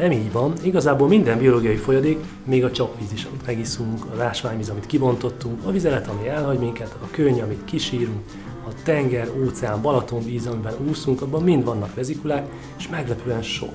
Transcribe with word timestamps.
Nem 0.00 0.12
így 0.12 0.32
van. 0.32 0.52
Igazából 0.62 1.08
minden 1.08 1.38
biológiai 1.38 1.76
folyadék, 1.76 2.18
még 2.44 2.64
a 2.64 2.70
csapvíz 2.70 3.12
is, 3.12 3.24
amit 3.24 3.46
megiszunk, 3.46 4.04
az 4.12 4.20
ásványvíz, 4.20 4.68
amit 4.68 4.86
kibontottunk, 4.86 5.64
a 5.64 5.70
vizelet, 5.70 6.08
ami 6.08 6.28
elhagy 6.28 6.58
minket, 6.58 6.96
a 7.02 7.10
könny, 7.10 7.40
amit 7.40 7.64
kisírunk, 7.64 8.20
a 8.68 8.82
tenger, 8.84 9.28
óceán, 9.44 9.82
Balaton 9.82 10.24
víz, 10.24 10.46
amiben 10.46 10.74
úszunk, 10.88 11.22
abban 11.22 11.42
mind 11.42 11.64
vannak 11.64 11.94
vezikulák, 11.94 12.50
és 12.78 12.88
meglepően 12.88 13.42
sok. 13.42 13.74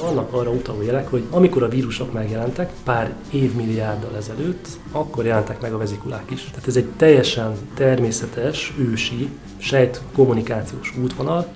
Vannak 0.00 0.32
arra 0.32 0.50
utaló 0.50 0.82
jelek, 0.82 1.08
hogy 1.08 1.22
amikor 1.30 1.62
a 1.62 1.68
vírusok 1.68 2.12
megjelentek, 2.12 2.72
pár 2.84 3.14
évmilliárddal 3.30 4.16
ezelőtt, 4.16 4.68
akkor 4.92 5.24
jelentek 5.24 5.60
meg 5.60 5.72
a 5.72 5.78
vezikulák 5.78 6.30
is. 6.30 6.44
Tehát 6.44 6.66
ez 6.66 6.76
egy 6.76 6.88
teljesen 6.96 7.56
természetes, 7.74 8.72
ősi, 8.78 9.28
sejt 9.58 10.00
kommunikációs 10.12 10.94
útvonal. 11.02 11.46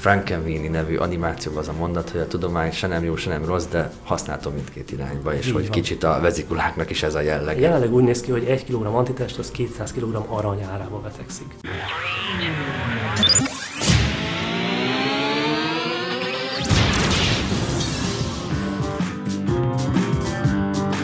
Frankenweenie 0.00 0.70
nevű 0.70 0.96
animációban 0.96 1.58
az 1.60 1.68
a 1.68 1.72
mondat, 1.72 2.10
hogy 2.10 2.20
a 2.20 2.26
tudomány 2.26 2.70
se 2.72 2.86
nem 2.86 3.04
jó, 3.04 3.16
se 3.16 3.30
nem 3.30 3.44
rossz, 3.44 3.64
de 3.66 3.90
használható 4.04 4.50
mindkét 4.50 4.92
irányba, 4.92 5.34
és 5.34 5.46
Így 5.46 5.52
hogy 5.52 5.62
van. 5.62 5.70
kicsit 5.70 6.04
a 6.04 6.18
vezikuláknak 6.20 6.90
is 6.90 7.02
ez 7.02 7.14
a 7.14 7.20
jellege. 7.20 7.60
Jelenleg 7.60 7.92
úgy 7.92 8.02
néz 8.02 8.20
ki, 8.20 8.30
hogy 8.30 8.44
1 8.44 8.64
kg 8.64 8.84
antitest 8.84 9.38
az 9.38 9.50
200 9.50 9.92
kg 9.92 10.24
arany 10.28 10.62
árába 10.62 10.98
betegszik. 11.00 11.54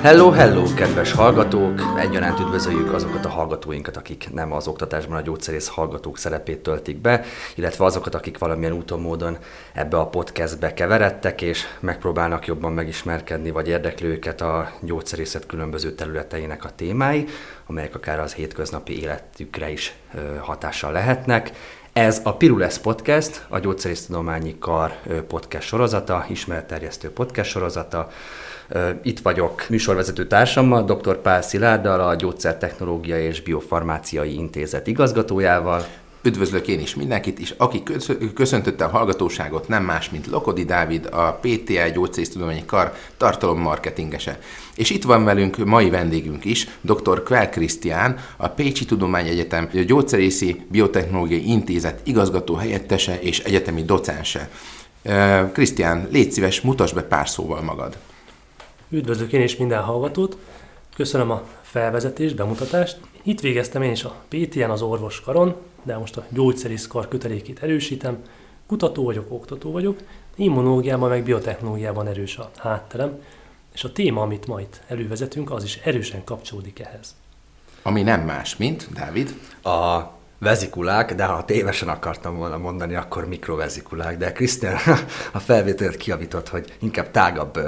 Hello, 0.07 0.31
hello, 0.31 0.75
kedves 0.75 1.13
hallgatók! 1.13 1.81
Egyaránt 1.99 2.41
üdvözöljük 2.41 2.93
azokat 2.93 3.25
a 3.25 3.29
hallgatóinkat, 3.29 3.97
akik 3.97 4.29
nem 4.33 4.53
az 4.53 4.67
oktatásban 4.69 5.17
a 5.17 5.21
gyógyszerész 5.21 5.69
hallgatók 5.69 6.19
szerepét 6.19 6.59
töltik 6.59 6.97
be, 6.97 7.25
illetve 7.55 7.85
azokat, 7.85 8.15
akik 8.15 8.39
valamilyen 8.39 8.73
úton 8.73 9.01
módon 9.01 9.39
ebbe 9.73 9.99
a 9.99 10.07
podcastbe 10.07 10.75
keveredtek, 10.75 11.43
és 11.43 11.65
megpróbálnak 11.81 12.47
jobban 12.47 12.73
megismerkedni, 12.73 13.51
vagy 13.51 13.69
érdekli 13.69 14.07
őket 14.07 14.41
a 14.41 14.71
gyógyszerészet 14.81 15.47
különböző 15.47 15.93
területeinek 15.93 16.65
a 16.65 16.71
témái, 16.77 17.25
amelyek 17.67 17.95
akár 17.95 18.21
az 18.21 18.35
hétköznapi 18.35 19.01
életükre 19.01 19.71
is 19.71 19.95
hatással 20.41 20.93
lehetnek. 20.93 21.53
Ez 21.97 22.21
a 22.25 22.37
Pirules 22.37 22.79
Podcast, 22.79 23.45
a 23.49 23.59
Gyógyszerésztudományi 23.59 24.59
Kar 24.59 24.93
podcast 25.29 25.67
sorozata, 25.67 26.25
ismeretterjesztő 26.29 27.11
podcast 27.11 27.51
sorozata. 27.51 28.09
Itt 29.03 29.21
vagyok 29.21 29.69
műsorvezető 29.69 30.27
társammal, 30.27 30.85
dr. 30.85 31.17
Pál 31.17 31.43
Szilárddal, 31.43 32.01
a 32.01 32.15
Gyógyszertechnológiai 32.15 33.23
és 33.23 33.43
Biofarmáciai 33.43 34.35
Intézet 34.35 34.87
igazgatójával. 34.87 35.87
Üdvözlök 36.27 36.69
én 36.69 36.81
is 36.81 36.95
mindenkit, 36.95 37.39
és 37.39 37.55
aki 37.57 37.83
kösz- 37.83 38.33
köszöntötte 38.35 38.85
a 38.85 38.89
hallgatóságot, 38.89 39.69
nem 39.69 39.85
más, 39.85 40.11
mint 40.11 40.27
Lokodi 40.27 40.65
Dávid, 40.65 41.09
a 41.13 41.39
PTL 41.41 41.89
Gyógyszerésztudományi 41.95 42.65
Kar 42.65 42.93
tartalommarketingese. 43.17 44.39
És 44.77 44.91
itt 44.91 45.05
van 45.05 45.25
velünk 45.25 45.57
mai 45.57 45.91
vendégünk 45.91 46.45
is, 46.45 46.69
dr. 46.81 47.23
Kvel 47.23 47.49
Krisztián, 47.51 48.19
a 48.37 48.49
Pécsi 48.49 48.85
Tudományegyetem 48.85 49.69
Gyógyszerészi 49.87 50.65
Biotechnológiai 50.69 51.49
Intézet 51.49 52.01
igazgató 52.05 52.55
helyettese 52.55 53.21
és 53.21 53.39
egyetemi 53.39 53.83
docense. 53.83 54.51
Krisztián, 55.53 56.09
légy 56.11 56.33
szíves, 56.33 56.61
mutasd 56.61 56.95
be 56.95 57.03
pár 57.03 57.29
szóval 57.29 57.63
magad. 57.63 57.97
Üdvözlök 58.91 59.33
én 59.33 59.43
is 59.43 59.57
minden 59.57 59.83
hallgatót, 59.83 60.37
köszönöm 60.97 61.31
a 61.31 61.43
felvezetést, 61.63 62.37
bemutatást. 62.37 62.99
Itt 63.23 63.41
végeztem 63.41 63.83
én 63.83 63.91
is 63.91 64.05
a 64.05 64.15
PTN 64.29 64.71
az 64.71 64.83
orvoskaron, 64.83 65.57
de 65.87 65.97
most 65.97 66.17
a 66.17 66.25
gyógyszerészkar 66.29 67.09
kötelékét 67.09 67.63
erősítem. 67.63 68.19
Kutató 68.67 69.05
vagyok, 69.05 69.27
oktató 69.29 69.71
vagyok, 69.71 69.99
immunológiában 70.37 71.09
meg 71.09 71.23
biotechnológiában 71.23 72.07
erős 72.07 72.37
a 72.37 72.51
hátterem, 72.57 73.23
és 73.75 73.85
a 73.85 73.93
téma, 73.93 74.23
amit 74.23 74.47
ma 74.47 74.61
itt 74.61 74.81
elővezetünk, 74.87 75.51
az 75.51 75.65
is 75.65 75.77
erősen 75.77 76.25
kapcsolódik 76.25 76.81
ehhez. 76.81 77.15
Ami 77.83 78.03
nem 78.03 78.21
más, 78.21 78.57
mint, 78.57 78.89
Dávid, 78.93 79.35
A 79.63 80.01
vezikulák, 80.39 81.15
de 81.15 81.25
ha 81.25 81.45
tévesen 81.45 81.89
akartam 81.89 82.37
volna 82.37 82.59
mondani, 82.59 82.95
akkor 82.95 83.29
mikrovezikulák, 83.29 84.19
de 84.19 84.33
Krisztián 84.33 84.79
a 85.33 85.39
felvételt 85.39 85.97
kiavított, 85.97 86.49
hogy 86.49 86.77
inkább 86.81 87.11
tágabb 87.11 87.61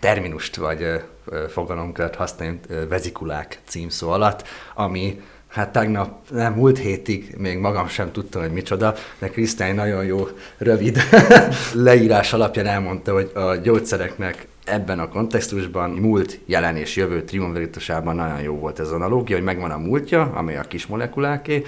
terminust 0.00 0.56
vagy 0.56 1.02
fogalomkört 1.48 2.14
használjunk 2.14 2.66
vezikulák 2.88 3.60
címszó 3.66 4.10
alatt, 4.10 4.44
ami 4.74 5.20
hát 5.54 5.72
tegnap, 5.72 6.30
nem, 6.30 6.52
múlt 6.52 6.78
hétig 6.78 7.34
még 7.38 7.58
magam 7.58 7.88
sem 7.88 8.12
tudtam, 8.12 8.42
hogy 8.42 8.52
micsoda, 8.52 8.94
de 9.18 9.28
Krisztián 9.28 9.74
nagyon 9.74 10.04
jó, 10.04 10.28
rövid 10.58 10.98
leírás 11.72 12.32
alapján 12.32 12.66
elmondta, 12.66 13.12
hogy 13.12 13.30
a 13.34 13.54
gyógyszereknek 13.54 14.46
ebben 14.64 14.98
a 14.98 15.08
kontextusban 15.08 15.90
múlt, 15.90 16.38
jelen 16.46 16.76
és 16.76 16.96
jövő 16.96 17.22
triumviritusában 17.22 18.14
nagyon 18.14 18.40
jó 18.40 18.54
volt 18.54 18.80
ez 18.80 18.90
analógia, 18.90 19.36
hogy 19.36 19.44
megvan 19.44 19.70
a 19.70 19.78
múltja, 19.78 20.32
ami 20.34 20.54
a 20.54 20.62
kis 20.62 20.86
molekuláké, 20.86 21.62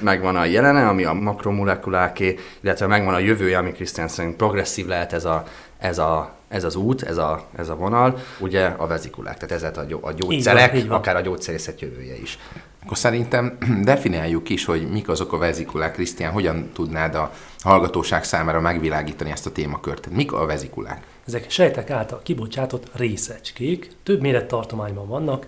megvan 0.00 0.36
a 0.36 0.44
jelene, 0.44 0.88
ami 0.88 1.04
a 1.04 1.12
makromolekuláké, 1.12 2.38
illetve 2.60 2.86
megvan 2.86 3.14
a 3.14 3.18
jövője, 3.18 3.58
ami 3.58 3.72
Krisztián 3.72 4.08
szerint 4.08 4.36
progresszív 4.36 4.86
lehet 4.86 5.12
ez 5.12 5.24
a, 5.24 5.44
ez 5.78 5.98
a 5.98 6.38
ez 6.48 6.64
az 6.64 6.76
út, 6.76 7.02
ez 7.02 7.16
a, 7.16 7.46
ez 7.56 7.68
a 7.68 7.74
vonal, 7.74 8.18
ugye 8.38 8.64
a 8.64 8.86
vezikulák, 8.86 9.38
tehát 9.38 9.64
ez 9.64 9.78
a, 9.78 9.84
gyó- 9.84 10.00
a 10.02 10.12
gyógyszerek, 10.12 10.74
így 10.74 10.88
van. 10.88 10.98
akár 10.98 11.16
a 11.16 11.20
gyógyszerészet 11.20 11.80
jövője 11.80 12.16
is. 12.20 12.38
Akkor 12.84 12.98
szerintem 12.98 13.58
definiáljuk 13.82 14.48
is, 14.48 14.64
hogy 14.64 14.90
mik 14.90 15.08
azok 15.08 15.32
a 15.32 15.38
vezikulák. 15.38 15.92
Krisztián, 15.92 16.32
hogyan 16.32 16.70
tudnád 16.72 17.14
a 17.14 17.32
hallgatóság 17.58 18.24
számára 18.24 18.60
megvilágítani 18.60 19.30
ezt 19.30 19.46
a 19.46 19.52
témakört? 19.52 20.10
Mik 20.10 20.32
a 20.32 20.46
vezikulák? 20.46 21.06
Ezek 21.26 21.50
sejtek 21.50 21.90
által 21.90 22.20
kibocsátott 22.22 22.90
részecskék, 22.96 23.90
több 24.02 24.20
mérettartományban 24.20 25.08
vannak, 25.08 25.46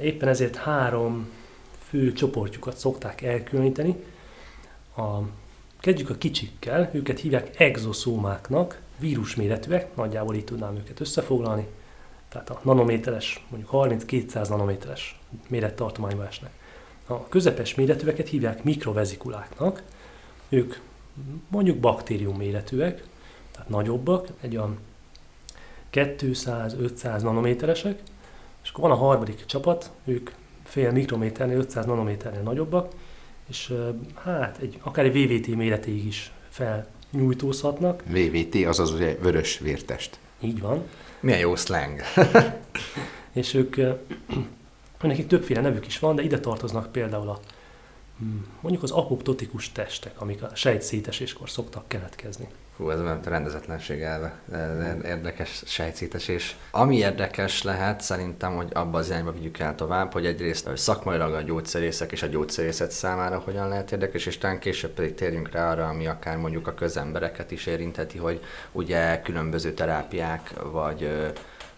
éppen 0.00 0.28
ezért 0.28 0.56
három 0.56 1.28
fő 1.88 2.12
csoportjukat 2.12 2.76
szokták 2.76 3.22
elkülöníteni. 3.22 3.96
A, 4.96 5.18
kezdjük 5.80 6.10
a 6.10 6.14
kicsikkel, 6.14 6.90
őket 6.92 7.20
hívják 7.20 7.60
exoszómáknak, 7.60 8.80
vírusméretűek, 8.98 9.96
nagyjából 9.96 10.34
így 10.34 10.44
tudnám 10.44 10.76
őket 10.76 11.00
összefoglalni, 11.00 11.66
tehát 12.28 12.50
a 12.50 12.60
nanométeres, 12.62 13.44
mondjuk 13.48 13.70
30-200 13.72 14.48
nanométeres 14.48 15.20
mérettartományba 15.48 16.26
esnek. 16.26 16.50
A 17.06 17.28
közepes 17.28 17.74
méretűeket 17.74 18.28
hívják 18.28 18.64
mikrovezikuláknak, 18.64 19.82
ők 20.48 20.74
mondjuk 21.48 21.78
baktérium 21.78 22.36
méretűek, 22.36 23.04
tehát 23.52 23.68
nagyobbak, 23.68 24.28
egy 24.40 24.56
olyan 24.56 24.78
200-500 25.92 27.22
nanométeresek, 27.22 27.98
és 28.62 28.70
akkor 28.70 28.88
van 28.88 28.98
a 28.98 29.00
harmadik 29.00 29.44
csapat, 29.46 29.90
ők 30.04 30.30
fél 30.64 30.92
mikrométernél, 30.92 31.58
500 31.58 31.86
nanométernél 31.86 32.42
nagyobbak, 32.42 32.92
és 33.48 33.74
hát 34.14 34.58
egy, 34.60 34.78
akár 34.82 35.04
egy 35.04 35.12
VVT 35.12 35.46
méretéig 35.46 36.06
is 36.06 36.32
felnyújtózhatnak, 36.48 38.02
VVT, 38.06 38.54
azaz 38.66 38.92
ugye 38.92 39.16
vörös 39.20 39.58
vértest. 39.58 40.18
így 40.40 40.60
van, 40.60 40.82
Milyen 41.20 41.38
jó 41.38 41.56
slang. 41.56 42.00
és 43.32 43.54
ők, 43.54 43.76
ö, 45.04 45.06
nekik 45.06 45.26
többféle 45.26 45.60
nevük 45.60 45.86
is 45.86 45.98
van, 45.98 46.16
de 46.16 46.22
ide 46.22 46.40
tartoznak 46.40 46.92
például 46.92 47.28
a 47.28 47.40
hm, 48.18 48.24
mondjuk 48.60 48.82
az 48.82 48.90
apoptotikus 48.90 49.72
testek, 49.72 50.20
amik 50.20 50.42
a 50.42 50.50
sejtszéteséskor 50.54 51.50
szoktak 51.50 51.88
keletkezni. 51.88 52.48
Hú, 52.76 52.90
ez 52.90 53.00
olyan 53.00 53.20
rendezetlenség 53.24 54.00
elve. 54.00 54.34
Ez 54.52 55.04
Érdekes 55.04 55.62
sejtszétesés. 55.66 56.56
Ami 56.70 56.96
érdekes 56.96 57.62
lehet, 57.62 58.00
szerintem, 58.00 58.56
hogy 58.56 58.68
abba 58.72 58.98
az 58.98 59.08
irányba 59.08 59.32
vigyük 59.32 59.58
el 59.58 59.74
tovább, 59.74 60.12
hogy 60.12 60.26
egyrészt 60.26 60.66
hogy 60.66 60.76
szakmailag 60.76 61.34
a 61.34 61.40
gyógyszerészek 61.40 62.12
és 62.12 62.22
a 62.22 62.26
gyógyszerészet 62.26 62.90
számára 62.90 63.38
hogyan 63.38 63.68
lehet 63.68 63.92
érdekes, 63.92 64.26
és 64.26 64.38
talán 64.38 64.58
később 64.58 64.90
pedig 64.90 65.14
térjünk 65.14 65.50
rá 65.50 65.70
arra, 65.70 65.88
ami 65.88 66.06
akár 66.06 66.36
mondjuk 66.36 66.66
a 66.66 66.74
közembereket 66.74 67.50
is 67.50 67.66
érintheti, 67.66 68.18
hogy 68.18 68.40
ugye 68.72 69.20
különböző 69.22 69.72
terápiák, 69.72 70.52
vagy 70.72 71.32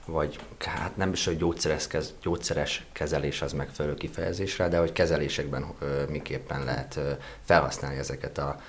vagy 0.07 0.39
hát 0.59 0.97
nem 0.97 1.13
is, 1.13 1.25
hogy 1.25 1.37
gyógyszeres, 1.37 1.87
kez, 1.87 2.15
gyógyszeres 2.23 2.85
kezelés 2.93 3.43
az 3.43 3.53
megfelelő 3.53 3.95
kifejezésre, 3.95 4.69
de 4.69 4.79
hogy 4.79 4.93
kezelésekben 4.93 5.65
ö, 5.79 6.03
miképpen 6.09 6.65
lehet 6.65 6.97
ö, 6.97 7.11
felhasználni 7.45 7.99
ezeket 7.99 8.39
a 8.39 8.61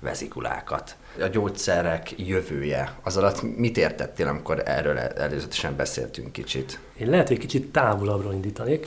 vezikulákat. 0.00 0.96
A 1.20 1.26
gyógyszerek 1.26 2.18
jövője, 2.18 2.98
az 3.02 3.16
alatt 3.16 3.42
mit 3.56 3.76
értettél, 3.76 4.28
amikor 4.28 4.62
erről 4.64 4.98
előzetesen 4.98 5.76
beszéltünk 5.76 6.32
kicsit? 6.32 6.78
Én 6.98 7.08
lehet, 7.08 7.28
hogy 7.28 7.38
kicsit 7.38 7.72
távolabbról 7.72 8.32
indítanék. 8.32 8.86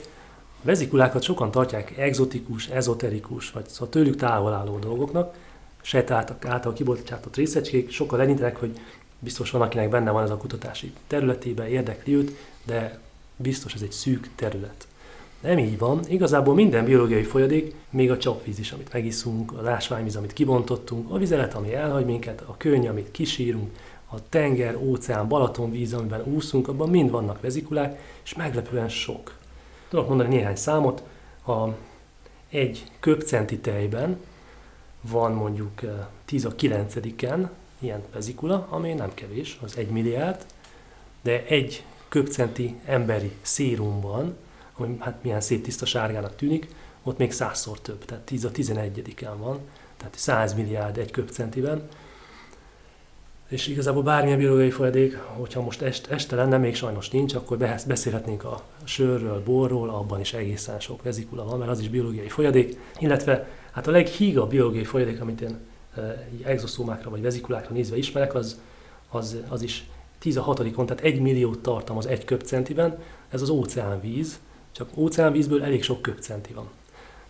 A 0.62 0.66
vezikulákat 0.66 1.22
sokan 1.22 1.50
tartják 1.50 1.98
exotikus, 1.98 2.66
ezoterikus, 2.66 3.50
vagy 3.50 3.68
szóval 3.68 3.88
tőlük 3.88 4.16
távol 4.16 4.52
álló 4.52 4.78
dolgoknak. 4.78 5.34
Sejt 5.82 6.10
által, 6.10 6.72
kibocsátott 6.72 7.36
részecskék 7.36 7.90
sokkal 7.90 8.20
elintenek, 8.20 8.56
hogy 8.56 8.80
biztos 9.26 9.50
van, 9.50 9.62
akinek 9.62 9.88
benne 9.88 10.10
van 10.10 10.22
ez 10.22 10.30
a 10.30 10.36
kutatási 10.36 10.92
területében, 11.06 11.66
érdekli 11.66 12.14
őt, 12.14 12.36
de 12.64 12.98
biztos 13.36 13.74
ez 13.74 13.82
egy 13.82 13.92
szűk 13.92 14.30
terület. 14.34 14.86
Nem 15.40 15.58
így 15.58 15.78
van. 15.78 16.00
Igazából 16.08 16.54
minden 16.54 16.84
biológiai 16.84 17.22
folyadék, 17.22 17.74
még 17.90 18.10
a 18.10 18.18
csapvíz 18.18 18.58
is, 18.58 18.72
amit 18.72 18.92
megiszunk, 18.92 19.52
az 19.58 19.66
ásványvíz, 19.66 20.16
amit 20.16 20.32
kibontottunk, 20.32 21.10
a 21.10 21.18
vizelet, 21.18 21.54
ami 21.54 21.74
elhagy 21.74 22.04
minket, 22.04 22.40
a 22.40 22.54
könny, 22.56 22.88
amit 22.88 23.10
kisírunk, 23.10 23.70
a 24.10 24.28
tenger, 24.28 24.76
óceán, 24.76 25.28
Balaton 25.28 25.70
víz, 25.70 25.94
amiben 25.94 26.22
úszunk, 26.24 26.68
abban 26.68 26.88
mind 26.88 27.10
vannak 27.10 27.40
vezikulák, 27.40 28.00
és 28.24 28.34
meglepően 28.34 28.88
sok. 28.88 29.34
Tudok 29.88 30.08
mondani 30.08 30.34
néhány 30.34 30.56
számot. 30.56 31.02
A 31.46 31.68
egy 32.50 32.84
köpcenti 33.00 33.58
tejben 33.58 34.18
van 35.00 35.32
mondjuk 35.32 35.80
10 36.24 36.44
a 36.44 36.54
9-en 36.54 37.48
ilyen 37.78 38.02
vezikula, 38.12 38.66
ami 38.70 38.92
nem 38.92 39.14
kevés, 39.14 39.58
az 39.62 39.76
1 39.76 39.88
milliárd, 39.88 40.46
de 41.22 41.44
egy 41.44 41.84
köpcenti 42.08 42.74
emberi 42.84 43.32
szérumban, 43.42 44.36
ami 44.76 44.96
hát 44.98 45.22
milyen 45.22 45.40
szép 45.40 45.62
tiszta 45.62 45.86
sárgának 45.86 46.36
tűnik, 46.36 46.68
ott 47.02 47.18
még 47.18 47.32
százszor 47.32 47.80
több, 47.80 48.04
tehát 48.04 48.24
10 48.24 48.44
a 48.44 48.50
11-en 48.50 49.34
van, 49.38 49.60
tehát 49.96 50.14
100 50.16 50.54
milliárd 50.54 50.98
egy 50.98 51.10
köpcentiben, 51.10 51.88
és 53.48 53.66
igazából 53.66 54.02
bármilyen 54.02 54.38
biológiai 54.38 54.70
folyadék, 54.70 55.16
hogyha 55.16 55.62
most 55.62 55.82
est, 55.82 56.06
este 56.06 56.36
lenne, 56.36 56.58
még 56.58 56.74
sajnos 56.74 57.10
nincs, 57.10 57.34
akkor 57.34 57.58
beszélhetnénk 57.86 58.44
a 58.44 58.62
sörről, 58.84 59.42
borról, 59.44 59.88
abban 59.88 60.20
is 60.20 60.32
egészen 60.32 60.80
sok 60.80 61.02
vezikula 61.02 61.44
van, 61.44 61.58
mert 61.58 61.70
az 61.70 61.80
is 61.80 61.88
biológiai 61.88 62.28
folyadék, 62.28 62.78
illetve 62.98 63.48
hát 63.72 63.86
a 63.86 63.90
leghígabb 63.90 64.50
biológiai 64.50 64.84
folyadék, 64.84 65.20
amit 65.20 65.40
én 65.40 65.58
exoszómákra 66.42 67.10
vagy 67.10 67.22
vezikulákra 67.22 67.74
nézve 67.74 67.96
ismerek, 67.96 68.34
az, 68.34 68.60
az, 69.08 69.36
az 69.48 69.62
is 69.62 69.88
10 70.18 70.36
a 70.36 70.42
hatodikon, 70.42 70.86
tehát 70.86 71.02
egy 71.02 71.20
milliót 71.20 71.58
tartam 71.58 71.96
az 71.96 72.06
egy 72.06 72.24
köpcentiben, 72.24 72.98
ez 73.28 73.42
az 73.42 73.48
óceánvíz, 73.48 74.38
csak 74.72 74.88
óceánvízből 74.94 75.62
elég 75.62 75.82
sok 75.82 76.02
köpcenti 76.02 76.52
van. 76.52 76.68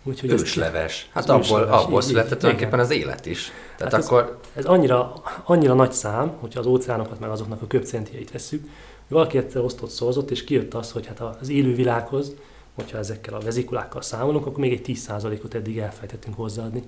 Úgyhogy 0.03 0.31
ősleves. 0.31 1.09
Hát 1.13 1.29
abból, 1.29 1.63
abból 1.63 2.01
született 2.01 2.39
tulajdonképpen 2.39 2.79
az 2.79 2.91
élet 2.91 3.27
is. 3.27 3.51
Tehát 3.77 3.93
hát 3.93 4.05
akkor... 4.05 4.39
ez, 4.43 4.59
ez 4.59 4.65
annyira, 4.65 5.23
annyira 5.45 5.75
nagy 5.75 5.93
szám, 5.93 6.33
hogyha 6.41 6.61
az 6.61 6.67
óceánokat 6.67 7.21
meg 7.21 7.31
azoknak 7.31 7.63
a 7.63 7.67
köpcentieit 7.67 8.31
vesszük, 8.31 8.63
hogy 8.63 9.17
valaki 9.17 9.39
egyszer 9.39 9.63
osztott 9.63 9.91
szorzott, 9.91 10.31
és 10.31 10.45
kijött 10.45 10.75
az, 10.75 10.91
hogy 10.93 11.07
hát 11.07 11.21
az 11.41 11.49
élővilághoz, 11.49 12.35
hogyha 12.75 12.99
ezekkel 12.99 13.35
a 13.35 13.41
vezikulákkal 13.41 14.03
számolunk, 14.03 14.47
akkor 14.47 14.59
még 14.59 14.73
egy 14.73 14.99
10%-ot 15.07 15.55
eddig 15.55 15.79
elfejtettünk 15.79 16.37
hozzáadni, 16.37 16.83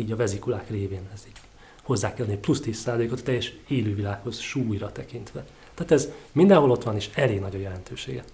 így 0.00 0.12
a 0.12 0.16
vezikulák 0.16 0.70
révén. 0.70 1.08
Ez 1.14 1.22
így 1.26 1.40
hozzá 1.82 2.14
kell 2.14 2.24
adni 2.24 2.36
plusz 2.36 2.60
10%-ot 2.64 3.20
a 3.20 3.22
teljes 3.22 3.52
élővilághoz 3.68 4.38
súlyra 4.38 4.92
tekintve. 4.92 5.44
Tehát 5.74 5.92
ez 5.92 6.08
mindenhol 6.32 6.70
ott 6.70 6.82
van, 6.82 6.96
és 6.96 7.10
elég 7.14 7.40
nagy 7.40 7.54
a 7.54 7.58
jelentősége. 7.58 8.24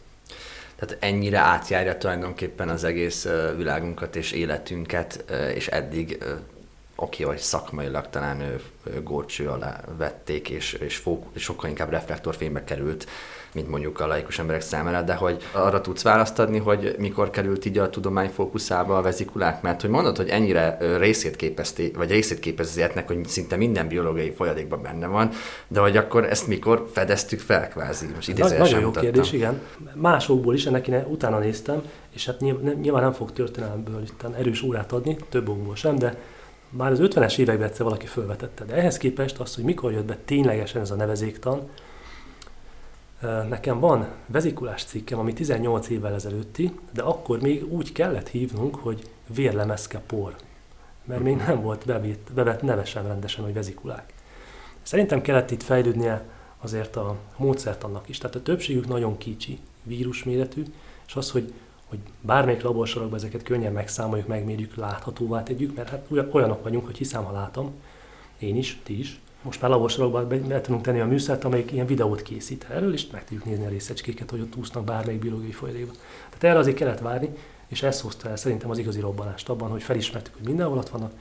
Tehát 0.77 0.97
ennyire 1.01 1.39
átjárja 1.39 1.99
tulajdonképpen 1.99 2.69
az 2.69 2.85
egész 2.85 3.29
világunkat 3.57 4.17
és 4.17 4.33
életünket, 4.33 5.25
és 5.55 5.67
eddig 5.67 6.25
oké, 6.95 7.23
hogy 7.23 7.39
szakmailag 7.39 8.11
talán 8.11 8.61
górcső 9.03 9.49
alá 9.49 9.81
vették, 9.97 10.49
és, 10.51 10.73
és, 10.73 10.97
fók, 10.97 11.27
és 11.33 11.43
sokkal 11.43 11.69
inkább 11.69 11.91
reflektorfénybe 11.91 12.65
került, 12.65 13.07
mint 13.55 13.69
mondjuk 13.69 14.01
a 14.01 14.07
laikus 14.07 14.39
emberek 14.39 14.61
számára, 14.61 15.03
de 15.03 15.15
hogy 15.15 15.43
arra 15.53 15.81
tudsz 15.81 16.03
választ 16.03 16.39
adni, 16.39 16.59
hogy 16.59 16.95
mikor 16.99 17.31
került 17.31 17.65
így 17.65 17.79
a 17.79 17.91
tudomány 17.91 18.29
fókuszába 18.29 18.97
a 18.97 19.03
vezikulák, 19.03 19.63
mert 19.63 19.81
hogy 19.81 19.91
mondod, 19.91 20.17
hogy 20.17 20.29
ennyire 20.29 20.79
részét 20.99 21.37
képezti, 21.37 21.93
vagy 21.97 22.11
részét 22.11 22.39
képez 22.39 22.69
az 22.69 22.77
életnek, 22.77 23.07
hogy 23.07 23.27
szinte 23.27 23.57
minden 23.57 23.89
biológiai 23.89 24.31
folyadékban 24.31 24.83
benne 24.83 25.07
van, 25.07 25.31
de 25.69 25.81
hogy 25.81 25.97
akkor 25.97 26.25
ezt 26.25 26.47
mikor 26.47 26.87
fedeztük 26.93 27.41
fel 27.41 27.69
kvázi? 27.69 28.07
Most 28.15 28.39
Nagy, 28.39 28.59
nagyon 28.59 28.81
jó 28.81 28.87
mutattam. 28.87 29.11
kérdés, 29.11 29.33
igen. 29.33 29.61
Másokból 29.95 30.55
is, 30.55 30.67
ennek 30.67 30.89
én 30.89 31.05
utána 31.09 31.39
néztem, 31.39 31.83
és 32.15 32.27
hát 32.27 32.41
nyilván 32.81 33.03
nem 33.03 33.13
fog 33.13 33.33
történelmből 33.33 34.03
erős 34.39 34.63
órát 34.63 34.93
adni, 34.93 35.17
több 35.29 35.49
okból 35.49 35.77
sem, 35.77 35.99
de 35.99 36.19
már 36.71 36.91
az 36.91 36.99
50-es 37.03 37.39
években 37.39 37.69
egyszer 37.69 37.85
valaki 37.85 38.07
felvetette, 38.07 38.65
de 38.65 38.75
ehhez 38.75 38.97
képest 38.97 39.39
az, 39.39 39.55
hogy 39.55 39.65
mikor 39.65 39.93
jött 39.93 40.05
be 40.05 40.17
ténylegesen 40.25 40.81
ez 40.81 40.91
a 40.91 40.95
nevezéktan, 40.95 41.69
Nekem 43.49 43.81
van 43.81 44.09
vezikulás 44.27 44.85
cikkem, 44.85 45.19
ami 45.19 45.33
18 45.33 45.89
évvel 45.89 46.15
ezelőtti, 46.15 46.79
de 46.93 47.03
akkor 47.03 47.41
még 47.41 47.73
úgy 47.73 47.93
kellett 47.93 48.29
hívnunk, 48.29 48.75
hogy 48.75 49.09
vérlemezke 49.35 49.99
por. 50.07 50.37
Mert 51.05 51.23
még 51.23 51.37
nem 51.37 51.63
volt 51.63 51.87
bevét, 51.87 52.31
bevett 52.35 52.63
nevesen 52.63 53.07
rendesen, 53.07 53.45
hogy 53.45 53.55
vezikulák. 53.55 54.13
Szerintem 54.83 55.23
kellett 55.23 55.51
itt 55.51 55.63
fejlődnie 55.63 56.25
azért 56.61 56.97
a 56.97 57.17
módszertannak 57.37 58.09
is. 58.09 58.19
Tehát 58.19 58.37
a 58.37 58.43
többségük 58.43 58.89
nagyon 58.89 59.19
kicsi, 59.19 59.59
vírusméretű, 59.83 60.65
és 61.07 61.15
az, 61.15 61.31
hogy, 61.31 61.53
hogy 61.87 61.99
bármelyik 62.21 62.63
laborsorokban 62.63 63.19
ezeket 63.19 63.43
könnyen 63.43 63.73
megszámoljuk, 63.73 64.27
megmérjük, 64.27 64.75
láthatóvá 64.75 65.43
tegyük, 65.43 65.77
mert 65.77 65.89
hát 65.89 66.07
olyanok 66.31 66.63
vagyunk, 66.63 66.87
hogy 66.87 66.97
hiszem, 66.97 67.25
ha 67.25 67.33
látom, 67.33 67.73
én 68.39 68.57
is, 68.57 68.81
ti 68.83 68.99
is, 68.99 69.21
most 69.47 69.61
már 69.61 69.71
laborsorokban 69.71 70.29
be, 70.29 70.61
tudunk 70.61 70.83
tenni 70.83 71.01
a 71.01 71.07
műszert, 71.07 71.45
amelyik 71.45 71.73
ilyen 71.73 71.87
videót 71.87 72.23
készít 72.23 72.67
erről, 72.71 72.93
és 72.93 73.07
meg 73.11 73.25
tudjuk 73.25 73.45
nézni 73.45 73.67
a 73.67 73.69
részecskéket, 73.69 74.31
hogy 74.31 74.41
ott 74.41 74.57
úsznak 74.57 74.85
bármelyik 74.85 75.21
biológiai 75.21 75.53
folyadékban. 75.53 75.95
Tehát 76.29 76.45
erre 76.45 76.59
azért 76.59 76.77
kellett 76.77 76.99
várni, 76.99 77.31
és 77.69 77.83
ez 77.83 78.01
hozta 78.01 78.29
el 78.29 78.37
szerintem 78.37 78.71
az 78.71 78.79
igazi 78.79 79.01
robbanást 79.01 79.49
abban, 79.49 79.71
hogy 79.71 79.83
felismertük, 79.83 80.35
hogy 80.35 80.47
mindenhol 80.47 80.79
ott 80.79 80.89
vannak, 80.89 81.13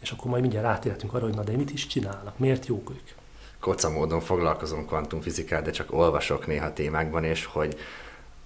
és 0.00 0.10
akkor 0.10 0.30
majd 0.30 0.42
mindjárt 0.42 0.66
rátérhetünk 0.66 1.14
arra, 1.14 1.24
hogy 1.24 1.34
na 1.34 1.42
de 1.42 1.56
mit 1.56 1.72
is 1.72 1.86
csinálnak, 1.86 2.38
miért 2.38 2.66
jók 2.66 2.90
ők. 2.90 3.08
Koca 3.60 3.90
módon 3.90 4.20
foglalkozom 4.20 4.86
kvantumfizikát, 4.86 5.64
de 5.64 5.70
csak 5.70 5.92
olvasok 5.92 6.46
néha 6.46 6.72
témákban, 6.72 7.24
és 7.24 7.44
hogy 7.44 7.76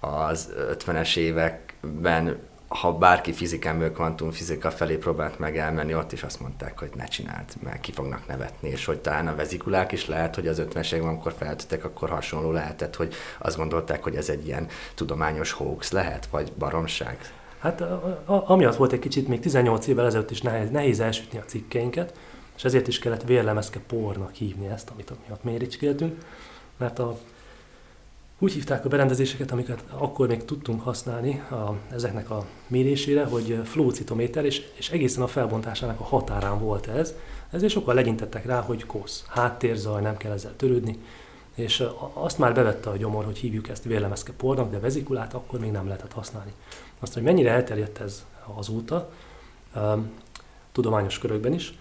az 0.01 0.53
50-es 0.73 1.17
években 1.17 2.39
ha 2.79 2.93
bárki 2.93 3.33
fizikán, 3.33 3.93
kvantumfizika 3.93 4.71
felé 4.71 4.97
próbált 4.97 5.39
meg 5.39 5.59
elmenni, 5.59 5.95
ott 5.95 6.13
is 6.13 6.23
azt 6.23 6.41
mondták, 6.41 6.79
hogy 6.79 6.91
ne 6.95 7.05
csináld, 7.05 7.45
mert 7.63 7.81
ki 7.81 7.93
fognak 7.93 8.27
nevetni, 8.27 8.69
és 8.69 8.85
hogy 8.85 8.99
talán 8.99 9.27
a 9.27 9.35
vezikulák 9.35 9.93
is 9.93 10.07
lehet, 10.07 10.35
hogy 10.35 10.47
az 10.47 10.63
50-es 10.67 11.03
amikor 11.03 11.33
feltettek, 11.33 11.85
akkor 11.85 12.09
hasonló 12.11 12.51
lehetett, 12.51 12.97
hogy 12.97 13.15
azt 13.39 13.57
gondolták, 13.57 14.03
hogy 14.03 14.15
ez 14.15 14.29
egy 14.29 14.47
ilyen 14.47 14.69
tudományos 14.95 15.53
hoax 15.53 15.91
lehet, 15.93 16.27
vagy 16.27 16.53
baromság. 16.53 17.19
Hát 17.59 17.85
amiatt 18.27 18.77
volt 18.77 18.93
egy 18.93 18.99
kicsit, 18.99 19.29
még 19.29 19.41
18 19.41 19.87
évvel 19.87 20.07
ezelőtt 20.07 20.31
is 20.31 20.41
nehéz, 20.41 20.71
nehéz 20.71 21.01
elsütni 21.01 21.39
a 21.39 21.45
cikkeinket, 21.45 22.15
és 22.57 22.65
ezért 22.65 22.89
is 22.89 22.99
kellett 22.99 23.23
vérlemezke 23.23 23.79
pornak 23.87 24.35
hívni 24.35 24.67
ezt, 24.67 24.91
amit 24.91 25.13
miatt 25.27 25.45
méricskéltünk, 25.45 26.19
mert 26.77 26.99
a 26.99 27.19
úgy 28.43 28.53
hívták 28.53 28.85
a 28.85 28.89
berendezéseket, 28.89 29.51
amiket 29.51 29.85
akkor 29.91 30.29
még 30.29 30.45
tudtunk 30.45 30.83
használni 30.83 31.43
a, 31.51 31.75
ezeknek 31.91 32.31
a 32.31 32.47
mérésére, 32.67 33.25
hogy 33.25 33.61
flócitométer, 33.65 34.45
és, 34.45 34.67
és 34.75 34.91
egészen 34.91 35.23
a 35.23 35.27
felbontásának 35.27 36.01
a 36.01 36.05
határán 36.05 36.59
volt 36.59 36.87
ez. 36.87 37.15
Ezért 37.51 37.73
sokkal 37.73 37.95
legyintettek 37.95 38.47
rá, 38.47 38.61
hogy 38.61 38.87
kosz, 38.87 39.25
háttérzaj, 39.29 40.03
nem 40.03 40.17
kell 40.17 40.33
ezzel 40.33 40.57
törődni. 40.57 40.99
És 41.55 41.85
azt 42.13 42.39
már 42.39 42.55
bevette 42.55 42.91
a 42.91 42.97
gyomor, 42.97 43.25
hogy 43.25 43.39
hívjuk 43.39 43.69
ezt 43.69 43.85
vérlemezke 43.85 44.33
pornak, 44.33 44.71
de 44.71 44.79
vezikulát 44.79 45.35
akkor 45.35 45.61
még 45.61 45.71
nem 45.71 45.87
lehetett 45.87 46.13
használni. 46.13 46.53
Azt, 46.99 47.15
hogy 47.15 47.23
mennyire 47.23 47.51
elterjedt 47.51 47.99
ez 47.99 48.25
azóta, 48.55 49.11
tudományos 50.73 51.19
körökben 51.19 51.53
is. 51.53 51.79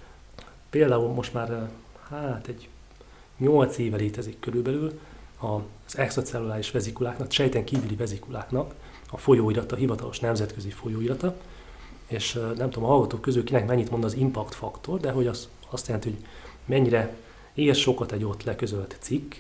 Például 0.70 1.14
most 1.14 1.34
már 1.34 1.70
hát 2.10 2.48
egy 2.48 2.70
8 3.38 3.78
éve 3.78 3.98
létezik 3.98 4.40
körülbelül 4.40 5.00
az 5.40 5.98
extracelluláris 5.98 6.72
vezikuláknak, 6.72 7.32
sejten 7.32 7.64
kívüli 7.64 7.96
vezikuláknak 7.96 8.74
a 9.12 9.18
folyóirata, 9.18 9.76
a 9.76 9.80
hivatalos 9.80 10.20
nemzetközi 10.20 10.70
folyóirata, 10.70 11.36
és 12.08 12.34
nem 12.34 12.70
tudom, 12.70 12.90
a 12.90 12.92
hallgatók 12.92 13.22
közül 13.22 13.44
kinek 13.44 13.68
mennyit 13.68 13.90
mond 13.90 14.04
az 14.04 14.14
impact 14.14 14.56
faktor, 14.56 15.00
de 15.00 15.12
hogy 15.12 15.28
az, 15.28 15.50
azt 15.70 15.88
jelenti, 15.88 16.10
hogy 16.10 16.26
mennyire 16.66 17.16
ér 17.54 17.76
sokat 17.76 18.12
egy 18.12 18.24
ott 18.24 18.44
leközölt 18.44 18.98
cikk, 19.00 19.34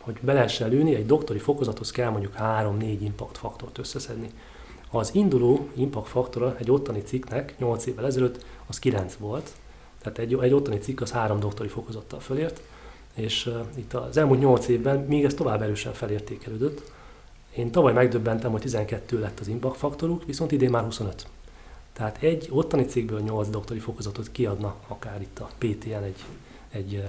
hogy 0.00 0.18
be 0.20 0.32
lehessen 0.32 0.68
lőni, 0.68 0.94
egy 0.94 1.06
doktori 1.06 1.38
fokozathoz 1.38 1.90
kell 1.90 2.10
mondjuk 2.10 2.34
3-4 2.38 2.96
impact 3.00 3.38
faktort 3.38 3.78
összeszedni. 3.78 4.30
Az 4.90 5.10
induló 5.14 5.68
impact 5.74 6.08
faktora 6.08 6.56
egy 6.58 6.70
ottani 6.70 7.02
cikknek 7.02 7.54
8 7.58 7.86
évvel 7.86 8.06
ezelőtt 8.06 8.44
az 8.66 8.78
9 8.78 9.14
volt, 9.14 9.50
tehát 10.02 10.18
egy, 10.18 10.34
egy 10.34 10.52
ottani 10.52 10.78
cikk 10.78 11.00
az 11.00 11.10
három 11.10 11.40
doktori 11.40 11.68
fokozattal 11.68 12.20
fölért, 12.20 12.60
és 13.14 13.46
uh, 13.46 13.54
itt 13.74 13.94
az 13.94 14.16
elmúlt 14.16 14.40
8 14.40 14.68
évben 14.68 14.98
még 14.98 15.24
ez 15.24 15.34
tovább 15.34 15.62
erősen 15.62 15.92
felértékelődött. 15.92 16.92
Én 17.56 17.70
tavaly 17.70 17.92
megdöbbentem, 17.92 18.50
hogy 18.50 18.60
12 18.60 19.20
lett 19.20 19.40
az 19.40 19.48
impact 19.48 19.76
faktoruk, 19.76 20.24
viszont 20.24 20.52
idén 20.52 20.70
már 20.70 20.82
25. 20.82 21.26
Tehát 21.92 22.22
egy 22.22 22.48
ottani 22.50 22.84
cégből 22.84 23.20
8 23.20 23.48
doktori 23.48 23.78
fokozatot 23.78 24.32
kiadna 24.32 24.74
akár 24.88 25.20
itt 25.20 25.38
a 25.38 25.48
PTN 25.58 26.02
egy, 26.02 26.24
egy 26.70 27.02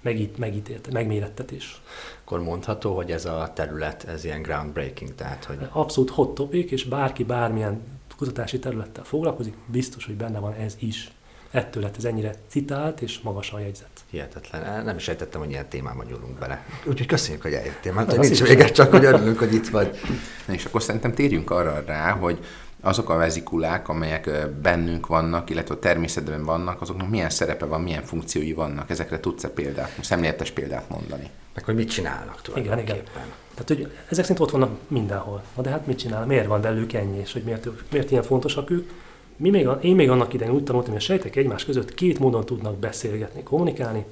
megít, 0.00 0.38
megítélt, 0.38 0.92
megmérettetés. 0.92 1.82
Akkor 2.24 2.42
mondható, 2.42 2.94
hogy 2.94 3.10
ez 3.10 3.24
a 3.24 3.50
terület, 3.54 4.04
ez 4.04 4.24
ilyen 4.24 4.42
groundbreaking, 4.42 5.14
tehát 5.14 5.44
hogy... 5.44 5.58
Abszolút 5.72 6.10
hot 6.10 6.34
topic, 6.34 6.70
és 6.70 6.84
bárki 6.84 7.24
bármilyen 7.24 7.82
kutatási 8.16 8.58
területtel 8.58 9.04
foglalkozik, 9.04 9.54
biztos, 9.66 10.06
hogy 10.06 10.16
benne 10.16 10.38
van 10.38 10.52
ez 10.52 10.76
is. 10.78 11.10
ettől 11.50 11.82
lett 11.82 11.96
ez 11.96 12.04
ennyire 12.04 12.34
citált 12.46 13.00
és 13.00 13.20
magasan 13.20 13.60
jegyzett. 13.60 13.95
Hihetetlen. 14.10 14.84
Nem 14.84 14.96
is 14.96 15.08
ejtettem, 15.08 15.40
hogy 15.40 15.50
ilyen 15.50 15.68
témába 15.68 16.02
nyúlunk 16.02 16.38
bele. 16.38 16.64
Úgyhogy 16.84 17.06
köszönjük, 17.06 17.42
hogy 17.42 17.52
eljöttél. 17.52 17.92
Mert 17.92 18.10
hogy 18.10 18.18
nincs 18.18 18.42
vége, 18.42 18.70
csak 18.70 18.90
hogy 18.90 19.04
örülünk, 19.04 19.38
hogy 19.38 19.54
itt 19.54 19.68
vagy. 19.68 20.00
Na 20.46 20.54
és 20.54 20.64
akkor 20.64 20.82
szerintem 20.82 21.14
térjünk 21.14 21.50
arra 21.50 21.82
rá, 21.86 22.10
hogy 22.10 22.44
azok 22.80 23.10
a 23.10 23.16
vezikulák, 23.16 23.88
amelyek 23.88 24.48
bennünk 24.62 25.06
vannak, 25.06 25.50
illetve 25.50 25.74
a 25.74 25.78
természetben 25.78 26.44
vannak, 26.44 26.80
azoknak 26.80 27.08
milyen 27.08 27.30
szerepe 27.30 27.64
van, 27.64 27.80
milyen 27.80 28.02
funkciói 28.02 28.52
vannak. 28.52 28.90
Ezekre 28.90 29.20
tudsz-e 29.20 29.48
példát, 29.48 29.98
szemléletes 30.00 30.50
példát 30.50 30.88
mondani? 30.88 31.30
Meg 31.54 31.64
hogy 31.64 31.74
mit 31.74 31.90
csinálnak 31.90 32.42
tulajdonképpen. 32.42 32.84
Igen, 32.84 32.96
igen. 32.96 33.32
Tehát, 33.54 33.68
hogy 33.68 33.92
ezek 34.08 34.24
szerint 34.24 34.40
ott 34.40 34.50
vannak 34.50 34.70
mindenhol. 34.88 35.42
Na 35.56 35.62
de 35.62 35.70
hát 35.70 35.86
mit 35.86 35.98
csinál? 35.98 36.26
Miért 36.26 36.46
van 36.46 36.60
belőlük 36.60 36.92
ennyi, 36.92 37.18
és 37.18 37.32
hogy 37.32 37.42
miért, 37.42 37.68
miért 37.90 38.10
ilyen 38.10 38.22
fontosak 38.22 38.70
ők? 38.70 38.90
Mi 39.36 39.50
még, 39.50 39.68
én 39.80 39.94
még 39.94 40.10
annak 40.10 40.32
idején 40.32 40.54
úgy 40.54 40.64
tanultam, 40.64 40.90
hogy 40.92 41.00
a 41.00 41.04
sejtek 41.04 41.36
egymás 41.36 41.64
között 41.64 41.94
két 41.94 42.18
módon 42.18 42.44
tudnak 42.44 42.76
beszélgetni, 42.76 43.42
kommunikálni. 43.42 44.04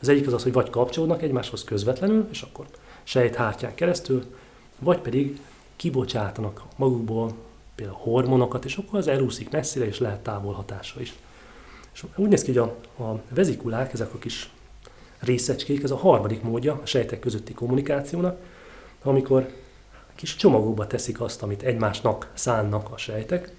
Az 0.00 0.08
egyik 0.08 0.26
az 0.26 0.32
az, 0.32 0.42
hogy 0.42 0.52
vagy 0.52 0.70
kapcsolódnak 0.70 1.22
egymáshoz 1.22 1.64
közvetlenül, 1.64 2.28
és 2.30 2.42
akkor 2.42 2.66
sejthártyán 3.02 3.74
keresztül, 3.74 4.24
vagy 4.78 4.98
pedig 4.98 5.40
kibocsátanak 5.76 6.62
magukból 6.76 7.32
például 7.74 7.98
hormonokat, 8.00 8.64
és 8.64 8.76
akkor 8.76 8.98
az 8.98 9.08
elúszik 9.08 9.50
messzire, 9.50 9.86
és 9.86 9.98
lehet 9.98 10.20
távolhatása 10.20 11.00
is. 11.00 11.14
És 11.92 12.04
úgy 12.16 12.28
néz 12.28 12.42
ki, 12.42 12.52
hogy 12.52 12.70
a, 12.96 13.02
a 13.04 13.20
vezikulák, 13.34 13.92
ezek 13.92 14.14
a 14.14 14.18
kis 14.18 14.50
részecskék, 15.18 15.82
ez 15.82 15.90
a 15.90 15.96
harmadik 15.96 16.42
módja 16.42 16.80
a 16.82 16.86
sejtek 16.86 17.18
közötti 17.18 17.52
kommunikációnak, 17.52 18.38
amikor 19.02 19.52
kis 20.14 20.36
csomagokba 20.36 20.86
teszik 20.86 21.20
azt, 21.20 21.42
amit 21.42 21.62
egymásnak 21.62 22.30
szánnak 22.34 22.90
a 22.90 22.96
sejtek. 22.96 23.52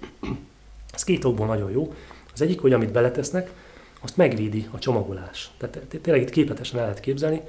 Ez 0.92 1.04
két 1.04 1.24
okból 1.24 1.46
nagyon 1.46 1.70
jó. 1.70 1.94
Az 2.32 2.42
egyik, 2.42 2.60
hogy 2.60 2.72
amit 2.72 2.92
beletesznek, 2.92 3.52
azt 4.00 4.16
megvédi 4.16 4.68
a 4.70 4.78
csomagolás. 4.78 5.50
Tehát 5.56 5.86
tényleg 6.02 6.22
itt 6.22 6.30
képletesen 6.30 6.78
el 6.78 6.84
lehet 6.84 7.00
képzelni, 7.00 7.40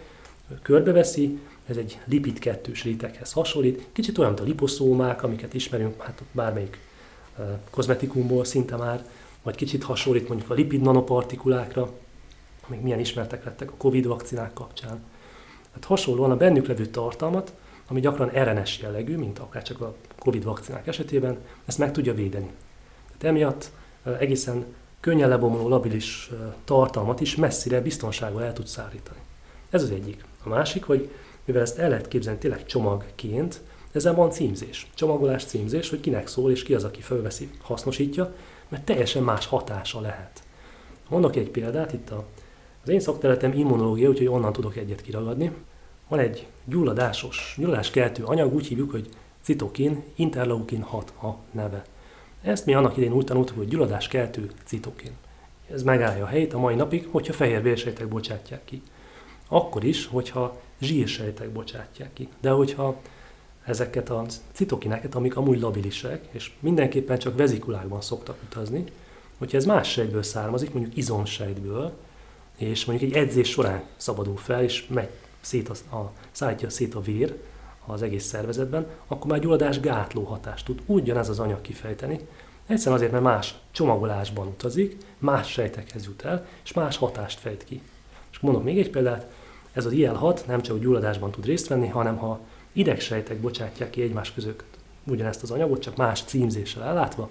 körbeveszi, 0.62 1.40
ez 1.66 1.78
egy 1.78 2.00
lipid 2.06 2.40
kettős 2.40 2.84
réteghez 2.84 3.32
hasonlít, 3.32 3.88
kicsit 3.92 4.18
olyan, 4.18 4.32
mint 4.32 4.44
a 4.44 4.48
liposzómák, 4.48 5.24
amiket 5.24 5.54
ismerünk, 5.54 6.02
hát 6.02 6.24
bármelyik 6.32 6.80
kozmetikumból 7.70 8.46
szinte 8.46 8.76
már, 8.76 9.06
vagy 9.44 9.56
kicsit 9.56 9.84
hasonlít 9.84 10.28
mondjuk 10.28 10.50
a 10.50 10.54
lipid 10.54 10.82
nanopartikulákra, 10.82 11.92
amik 12.68 12.82
milyen 12.82 13.00
ismertek 13.00 13.44
lettek 13.44 13.72
a 13.72 13.76
Covid 13.78 14.08
vakcinák 14.08 14.54
kapcsán. 14.54 15.04
Hát 15.74 15.86
hasonlóan 15.86 16.32
a 16.32 16.38
bennük 16.38 16.68
levő 16.68 16.86
tartalmat, 16.86 17.54
ami 17.88 18.00
gyakran 18.00 18.30
RNS 18.30 18.80
jellegű, 18.80 19.18
mint 19.18 19.40
akár 19.40 19.64
csak 19.64 19.82
a 19.82 19.96
Covid 20.20 20.44
vakcinák 20.44 20.88
esetében, 20.88 21.38
ezt 21.66 21.78
meg 21.78 21.92
tudja 21.92 22.14
védeni. 22.14 22.52
Tehát 23.24 23.38
emiatt 23.38 23.72
egészen 24.20 24.66
könnyen 25.00 25.30
lebomló 25.30 25.68
labilis 25.68 26.32
tartalmat 26.64 27.22
is 27.22 27.36
messzire 27.36 27.82
biztonsággal 27.82 28.44
el 28.44 28.54
tud 28.54 28.68
szállítani. 28.68 29.20
Ez 29.70 29.84
az 29.84 29.92
egyik. 29.92 30.26
A 30.44 30.50
másik, 30.50 30.84
hogy 30.84 31.10
mivel 31.46 31.62
ezt 31.62 31.78
el 31.78 31.90
lehet 31.90 32.08
képzelni 32.08 32.40
tényleg 32.40 32.66
csomagként, 32.66 33.62
ezzel 33.92 34.14
van 34.16 34.32
címzés, 34.32 34.88
csomagolás 34.94 35.46
címzés, 35.46 35.90
hogy 35.90 36.00
kinek 36.00 36.28
szól 36.28 36.52
és 36.52 36.64
ki 36.64 36.74
az, 36.74 36.84
aki 36.84 37.02
fölveszi, 37.02 37.50
hasznosítja, 37.62 38.34
mert 38.70 38.84
teljesen 38.84 39.24
más 39.24 39.46
hatása 39.46 40.02
lehet. 40.02 40.44
Mondok 41.10 41.36
egy 41.36 41.50
példát, 41.50 41.94
itt 41.94 42.10
a, 42.10 42.26
az 42.84 42.90
én 42.90 43.00
szakterületem 43.00 43.54
immunológia, 43.54 44.10
úgyhogy 44.10 44.28
onnan 44.28 44.54
tudok 44.54 44.76
egyet 44.76 45.02
kiragadni. 45.02 45.52
Van 46.08 46.20
egy 46.20 46.48
gyulladásos, 46.66 47.56
gyulladáskeltő 47.58 48.24
anyag, 48.24 48.54
úgy 48.54 48.68
hívjuk, 48.68 48.92
hogy 48.92 49.10
citokin, 49.42 50.04
interleukin 50.16 50.82
6 50.82 51.10
a 51.22 51.36
neve. 51.52 51.84
Ezt 52.44 52.66
mi 52.66 52.74
annak 52.74 52.98
idején 52.98 53.14
úgy 53.14 53.26
tanultuk, 53.26 53.58
hogy 53.58 53.68
gyulladáskeltő 53.68 54.52
citokin. 54.64 55.12
Ez 55.72 55.84
megállja 55.84 56.24
a 56.24 56.28
helyét 56.28 56.54
a 56.54 56.60
mai 56.60 56.76
napig, 56.76 57.08
hogyha 57.12 57.34
fehér 57.34 57.62
vérsejtek 57.62 58.08
bocsátják 58.08 58.66
ki. 58.66 58.82
Akkor 59.48 59.84
is, 59.84 60.06
hogyha 60.06 60.62
zsírsejtek 60.82 61.50
bocsátják 61.50 62.14
ki. 62.14 62.28
De 62.42 62.50
hogyha 62.50 63.00
ezeket 63.66 64.10
a 64.10 64.26
citokineket, 64.52 65.16
amik 65.16 65.36
amúgy 65.38 65.60
labilisek, 65.60 66.26
és 66.32 66.52
mindenképpen 66.60 67.18
csak 67.18 67.38
vezikulákban 67.38 68.02
szoktak 68.02 68.38
utazni, 68.44 68.84
hogyha 69.38 69.58
ez 69.58 69.66
más 69.66 69.92
sejtből 69.92 70.24
származik, 70.24 70.74
mondjuk 70.74 70.98
izomsejtből, 70.98 71.92
és 72.58 72.86
mondjuk 72.86 73.12
egy 73.12 73.18
edzés 73.18 73.50
során 73.50 73.84
szabadul 73.96 74.38
fel, 74.38 74.64
és 74.64 74.88
megy 74.88 75.10
szét 75.42 75.70
a, 75.70 75.96
a, 75.96 76.12
szállítja 76.32 76.70
szét 76.70 76.96
a 76.96 77.02
vér 77.02 77.36
az 77.86 78.02
egész 78.02 78.26
szervezetben, 78.26 78.86
akkor 79.08 79.32
már 79.32 79.40
gyulladás 79.40 79.80
gátló 79.80 80.24
hatást 80.24 80.66
tud 80.66 80.82
ugyanez 80.86 81.30
az 81.30 81.40
anyag 81.40 81.62
kifejteni. 81.62 82.20
Egyszerűen 82.68 82.96
azért, 82.96 83.12
mert 83.12 83.24
más 83.24 83.56
csomagolásban 83.72 84.48
utazik, 84.48 84.98
más 85.18 85.52
sejtekhez 85.52 86.06
jut 86.06 86.22
el, 86.22 86.46
és 86.64 86.74
más 86.74 86.98
hatást 86.98 87.40
fejt 87.40 87.64
ki. 87.64 87.82
És 88.32 88.40
mondok 88.40 88.64
még 88.64 88.80
egy 88.80 88.90
példát, 88.90 89.32
ez 89.74 89.86
az 89.86 89.94
IL-6 89.96 90.46
nem 90.46 90.62
csak 90.62 90.80
gyulladásban 90.80 91.32
tud 91.32 91.46
részt 91.46 91.68
venni, 91.68 91.88
hanem 91.88 92.18
ha 92.18 92.40
idegsejtek 92.72 93.38
bocsátják 93.38 93.90
ki 93.90 94.02
egymás 94.02 94.34
között 94.34 94.64
ugyanezt 95.04 95.44
az 95.44 95.52
anyagot, 95.52 95.82
csak 95.82 95.96
más 95.96 96.24
címzéssel 96.24 96.84
ellátva, 96.84 97.30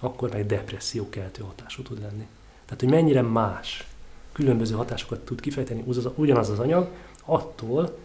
akkor 0.00 0.30
meg 0.30 0.46
depresszió 0.46 1.08
keltő 1.08 1.42
hatású 1.42 1.82
tud 1.82 2.00
lenni. 2.00 2.26
Tehát, 2.64 2.80
hogy 2.80 2.90
mennyire 2.90 3.22
más, 3.22 3.86
különböző 4.32 4.74
hatásokat 4.74 5.20
tud 5.20 5.40
kifejteni 5.40 5.84
ugyanaz 6.14 6.48
az 6.48 6.58
anyag, 6.58 6.88
attól, 7.24 7.98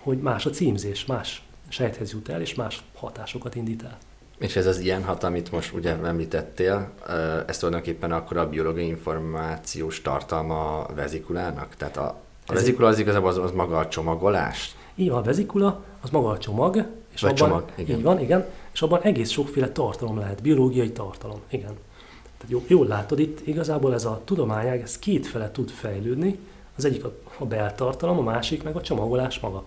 hogy 0.00 0.18
más 0.18 0.46
a 0.46 0.50
címzés, 0.50 1.06
más 1.06 1.42
sejthez 1.68 2.12
jut 2.12 2.28
el, 2.28 2.40
és 2.40 2.54
más 2.54 2.82
hatásokat 2.94 3.54
indít 3.54 3.82
el. 3.82 3.98
És 4.38 4.56
ez 4.56 4.66
az 4.66 4.78
ilyen 4.78 5.04
hat, 5.04 5.24
amit 5.24 5.52
most 5.52 5.72
ugye 5.74 5.96
említettél, 6.04 6.90
ez 7.46 7.58
tulajdonképpen 7.58 8.12
akkor 8.12 8.36
a 8.36 8.48
biológiai 8.48 8.86
információs 8.86 10.02
tartalma 10.02 10.78
a 10.78 10.94
vezikulának? 10.94 11.74
Tehát 11.76 11.96
a, 11.96 12.20
a 12.46 12.52
vezikula 12.52 12.88
az 12.88 12.98
igazából 12.98 13.28
az, 13.28 13.38
az 13.38 13.52
maga 13.52 13.78
a 13.78 13.88
csomagolás? 13.88 14.76
Így 14.94 15.10
van, 15.10 15.18
a 15.18 15.22
vezikula 15.22 15.84
az 16.00 16.10
maga 16.10 16.28
a 16.28 16.38
csomag, 16.38 16.86
és 17.14 17.20
Vagy 17.20 17.30
abban, 17.30 17.48
csomag, 17.48 17.72
igen. 17.74 17.96
Így 17.96 18.02
van, 18.02 18.20
igen, 18.20 18.44
és 18.72 18.82
abban 18.82 19.02
egész 19.02 19.30
sokféle 19.30 19.72
tartalom 19.72 20.18
lehet, 20.18 20.42
biológiai 20.42 20.92
tartalom, 20.92 21.40
igen. 21.48 21.76
Tehát 22.38 22.48
jól, 22.48 22.62
jól 22.66 22.86
látod, 22.86 23.18
itt 23.18 23.46
igazából 23.46 23.94
ez 23.94 24.04
a 24.04 24.20
tudományág, 24.24 24.80
ez 24.80 24.98
kétfele 24.98 25.50
tud 25.50 25.70
fejlődni, 25.70 26.38
az 26.78 26.84
egyik 26.84 27.04
a, 27.04 27.12
a 27.38 27.44
beltartalom, 27.44 28.18
a 28.18 28.22
másik 28.22 28.62
meg 28.62 28.76
a 28.76 28.80
csomagolás 28.80 29.40
maga. 29.40 29.64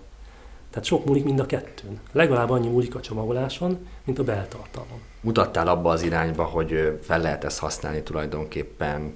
Tehát 0.70 0.86
sok 0.86 1.06
múlik 1.06 1.24
mind 1.24 1.40
a 1.40 1.46
kettőn. 1.46 2.00
Legalább 2.12 2.50
annyi 2.50 2.68
múlik 2.68 2.96
a 2.96 3.00
csomagoláson, 3.00 3.88
mint 4.04 4.20
a 4.20 4.24
beltartalom. 4.24 5.02
Mutattál 5.22 5.68
abba 5.68 5.90
az 5.90 6.02
irányba, 6.02 6.44
hogy 6.44 7.00
fel 7.02 7.22
lehet 7.22 7.44
ezt 7.44 7.60
használni 7.60 8.04
tulajdonképpen 8.04 9.16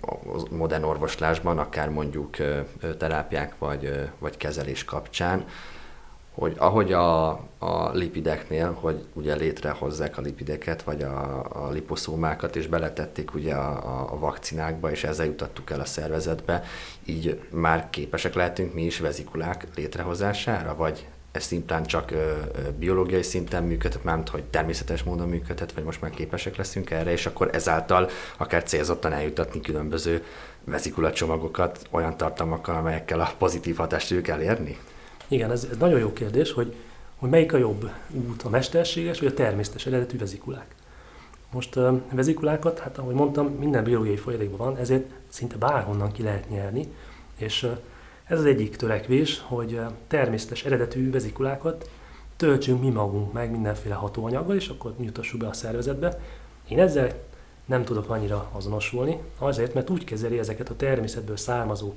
a 0.00 0.14
modern 0.50 0.82
orvoslásban, 0.82 1.58
akár 1.58 1.88
mondjuk 1.88 2.36
terápiák 2.98 3.58
vagy, 3.58 4.10
vagy 4.18 4.36
kezelés 4.36 4.84
kapcsán, 4.84 5.44
hogy 6.34 6.54
ahogy 6.58 6.92
a, 6.92 7.28
a 7.58 7.90
lipideknél, 7.92 8.72
hogy 8.80 9.04
ugye 9.12 9.34
létrehozzák 9.34 10.18
a 10.18 10.20
lipideket, 10.20 10.82
vagy 10.82 11.02
a, 11.02 11.44
a 11.66 11.70
liposzómákat, 11.70 12.56
és 12.56 12.66
beletették 12.66 13.34
ugye 13.34 13.54
a, 13.54 14.12
a 14.12 14.18
vakcinákba, 14.18 14.90
és 14.90 15.04
ezzel 15.04 15.26
jutattuk 15.26 15.70
el 15.70 15.80
a 15.80 15.84
szervezetbe, 15.84 16.64
így 17.04 17.40
már 17.50 17.90
képesek 17.90 18.34
lehetünk 18.34 18.74
mi 18.74 18.84
is 18.84 18.98
vezikulák 18.98 19.66
létrehozására, 19.74 20.74
vagy 20.76 21.06
ez 21.32 21.42
szintén 21.42 21.84
csak 21.84 22.10
ö, 22.10 22.16
ö, 22.16 22.70
biológiai 22.78 23.22
szinten 23.22 23.62
működhet, 23.62 24.04
mármint 24.04 24.28
hogy 24.28 24.44
természetes 24.44 25.02
módon 25.02 25.28
működhet, 25.28 25.72
vagy 25.72 25.84
most 25.84 26.00
már 26.00 26.10
képesek 26.10 26.56
leszünk 26.56 26.90
erre, 26.90 27.12
és 27.12 27.26
akkor 27.26 27.48
ezáltal 27.52 28.08
akár 28.36 28.62
célzottan 28.62 29.12
eljutatni 29.12 29.60
különböző 29.60 30.24
vezikulacsomagokat 30.64 31.86
olyan 31.90 32.16
tartalmakkal, 32.16 32.76
amelyekkel 32.76 33.20
a 33.20 33.32
pozitív 33.38 33.76
hatást 33.76 34.08
tudjuk 34.08 34.28
elérni? 34.28 34.78
Igen, 35.32 35.50
ez, 35.50 35.68
ez 35.70 35.76
nagyon 35.76 35.98
jó 35.98 36.12
kérdés, 36.12 36.52
hogy, 36.52 36.74
hogy 37.16 37.30
melyik 37.30 37.52
a 37.52 37.56
jobb 37.56 37.90
út, 38.10 38.42
a 38.42 38.48
mesterséges 38.48 39.20
vagy 39.20 39.28
a 39.28 39.34
természetes 39.34 39.86
eredetű 39.86 40.18
vezikulák. 40.18 40.74
Most 41.52 41.78
vezikulákat, 42.12 42.78
hát 42.78 42.98
ahogy 42.98 43.14
mondtam, 43.14 43.46
minden 43.46 43.84
biológiai 43.84 44.16
folyadékban 44.16 44.58
van, 44.58 44.76
ezért 44.76 45.10
szinte 45.28 45.56
bárhonnan 45.56 46.12
ki 46.12 46.22
lehet 46.22 46.50
nyerni, 46.50 46.88
és 47.36 47.68
ez 48.24 48.38
az 48.38 48.44
egyik 48.44 48.76
törekvés, 48.76 49.42
hogy 49.46 49.80
természetes 50.06 50.64
eredetű 50.64 51.10
vezikulákat 51.10 51.90
töltsünk 52.36 52.82
mi 52.82 52.90
magunk 52.90 53.32
meg 53.32 53.50
mindenféle 53.50 53.94
hatóanyaggal, 53.94 54.56
és 54.56 54.68
akkor 54.68 54.94
jutassuk 55.00 55.40
be 55.40 55.46
a 55.46 55.52
szervezetbe. 55.52 56.20
Én 56.68 56.78
ezzel 56.78 57.12
nem 57.64 57.84
tudok 57.84 58.10
annyira 58.10 58.48
azonosulni, 58.52 59.18
azért, 59.38 59.74
mert 59.74 59.90
úgy 59.90 60.04
kezeli 60.04 60.38
ezeket 60.38 60.68
a 60.68 60.76
természetből 60.76 61.36
származó 61.36 61.92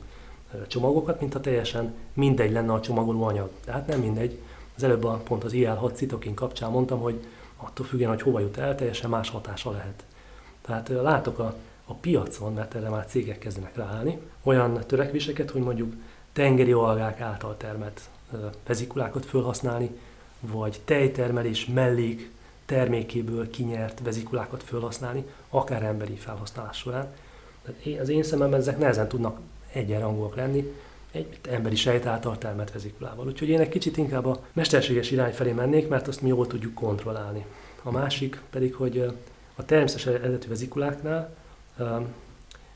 csomagokat, 0.68 1.20
mint 1.20 1.36
a 1.36 1.40
teljesen 1.40 1.94
mindegy 2.14 2.52
lenne 2.52 2.74
a 2.74 2.82
csomagoló 2.82 3.24
anyag. 3.24 3.50
Tehát 3.66 3.88
nem 3.88 4.00
mindegy. 4.00 4.40
Az 4.76 4.84
előbb 4.84 5.04
a, 5.04 5.14
pont 5.14 5.44
az 5.44 5.52
IL-6 5.54 5.94
citokin 5.94 6.34
kapcsán 6.34 6.72
mondtam, 6.72 7.00
hogy 7.00 7.26
attól 7.58 7.86
függően, 7.86 8.10
hogy 8.10 8.22
hova 8.22 8.40
jut 8.40 8.58
el, 8.58 8.76
teljesen 8.76 9.10
más 9.10 9.30
hatása 9.30 9.72
lehet. 9.72 10.04
Tehát 10.62 10.90
látok 10.90 11.40
a, 11.40 11.56
a 11.86 11.94
piacon, 11.94 12.54
mert 12.54 12.76
erre 12.76 12.90
már 12.90 13.06
cégek 13.06 13.38
kezdenek 13.38 13.76
ráállni, 13.76 14.20
olyan 14.44 14.80
törekvéseket, 14.88 15.50
hogy 15.50 15.62
mondjuk 15.62 15.94
tengeri 16.34 16.72
algák 16.72 17.22
által 17.22 17.58
termelt 17.58 18.02
vezikulákat 18.68 19.26
felhasználni, 19.26 19.90
vagy 20.40 20.82
tejtermelés 20.86 21.66
mellék 21.66 22.32
termékéből 22.66 23.50
kinyert 23.50 24.00
vezikulákat 24.04 24.64
felhasználni, 24.64 25.26
akár 25.50 25.84
emberi 25.84 26.16
felhasználás 26.16 26.78
során. 26.78 27.08
Az 28.00 28.10
én 28.10 28.24
szememben 28.24 28.60
ezek 28.60 28.78
nehezen 28.78 29.08
tudnak 29.08 29.40
egyenrangúak 29.76 30.36
lenni 30.36 30.74
egy 31.12 31.40
emberi 31.50 31.76
sejt 31.76 32.06
által 32.06 32.38
termelt 32.38 32.72
vezikulával. 32.72 33.28
Úgyhogy 33.28 33.50
én 33.50 33.60
egy 33.60 33.70
kicsit 33.70 33.98
inkább 33.98 34.26
a 34.26 34.44
mesterséges 34.54 35.12
irány 35.12 35.32
felé 35.32 35.52
mennék, 35.52 35.88
mert 35.88 36.08
azt 36.08 36.22
mi 36.22 36.28
jól 36.28 36.48
tudjuk 36.48 36.74
kontrollálni. 36.74 37.46
A 37.84 37.92
másik 37.92 38.42
pedig, 38.50 38.74
hogy 38.74 39.14
a 39.56 39.66
természetes 39.66 40.06
eredetű 40.06 40.48
vezikuláknál 40.48 41.36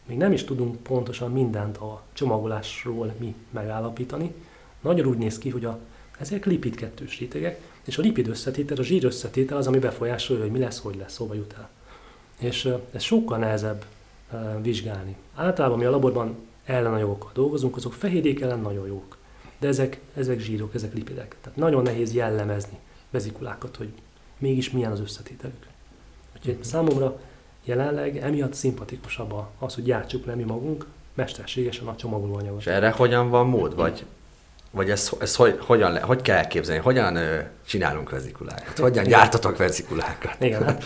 még 0.05 0.17
nem 0.17 0.31
is 0.31 0.43
tudunk 0.43 0.83
pontosan 0.83 1.31
mindent 1.31 1.77
a 1.77 2.01
csomagolásról 2.13 3.13
mi 3.17 3.35
megállapítani. 3.49 4.33
Nagyon 4.81 5.05
úgy 5.05 5.17
néz 5.17 5.37
ki, 5.37 5.49
hogy 5.49 5.65
a, 5.65 5.79
ezek 6.19 6.45
lipid 6.45 6.75
kettős 6.75 7.19
rétegek, 7.19 7.61
és 7.83 7.97
a 7.97 8.01
lipid 8.01 8.27
összetétel, 8.27 8.77
a 8.77 8.83
zsír 8.83 9.05
összetétel 9.05 9.57
az, 9.57 9.67
ami 9.67 9.79
befolyásolja, 9.79 10.41
hogy 10.41 10.51
mi 10.51 10.59
lesz, 10.59 10.79
hogy 10.79 10.95
lesz, 10.95 11.17
hova 11.17 11.33
jut 11.33 11.53
el. 11.57 11.69
És 12.39 12.73
ez 12.91 13.01
sokkal 13.01 13.37
nehezebb 13.37 13.85
vizsgálni. 14.61 15.15
Általában 15.35 15.77
mi 15.77 15.85
a 15.85 15.89
laborban 15.89 16.35
ellenanyagokkal 16.69 17.29
dolgozunk, 17.33 17.75
azok 17.75 17.93
fehérjék 17.93 18.41
ellen 18.41 18.59
nagyon 18.59 18.87
jók. 18.87 19.17
De 19.59 19.67
ezek, 19.67 19.99
ezek 20.15 20.39
zsírok, 20.39 20.75
ezek 20.75 20.93
lipidek. 20.93 21.35
Tehát 21.41 21.57
nagyon 21.57 21.83
nehéz 21.83 22.13
jellemezni 22.13 22.77
vezikulákat, 23.09 23.75
hogy 23.75 23.89
mégis 24.37 24.71
milyen 24.71 24.91
az 24.91 24.99
összetételük. 24.99 25.67
Úgyhogy 26.37 26.63
számomra 26.63 27.19
jelenleg 27.63 28.17
emiatt 28.17 28.53
szimpatikusabb 28.53 29.33
az, 29.59 29.75
hogy 29.75 29.83
gyártsuk 29.83 30.25
le 30.25 30.35
mi 30.35 30.43
magunk 30.43 30.85
mesterségesen 31.13 31.87
a 31.87 31.95
csomagolóanyagot. 31.95 32.59
És 32.59 32.67
erre 32.67 32.91
hogyan 32.91 33.29
van 33.29 33.47
mód? 33.47 33.75
Vagy, 33.75 34.05
vagy 34.71 34.89
ez, 34.89 35.11
ez 35.19 35.35
hogy, 35.35 35.57
hogyan, 35.59 35.91
le, 35.91 35.99
hogy 35.99 36.21
kell 36.21 36.37
elképzelni? 36.37 36.81
Hogyan 36.81 37.15
ö, 37.15 37.39
csinálunk 37.65 38.09
vezikulákat? 38.09 38.77
Hogyan 38.77 39.05
Igen. 39.05 39.19
gyártatok 39.19 39.57
vezikulákat? 39.57 40.35
Igen, 40.43 40.63
hát 40.63 40.83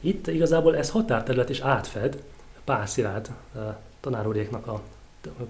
itt 0.00 0.26
igazából 0.26 0.76
ez 0.76 0.90
határterület 0.90 1.48
is 1.48 1.60
átfed 1.60 2.22
Pál 2.64 2.86
Szilárd 2.86 3.30
tanáruréknak 4.00 4.66
a 4.66 4.82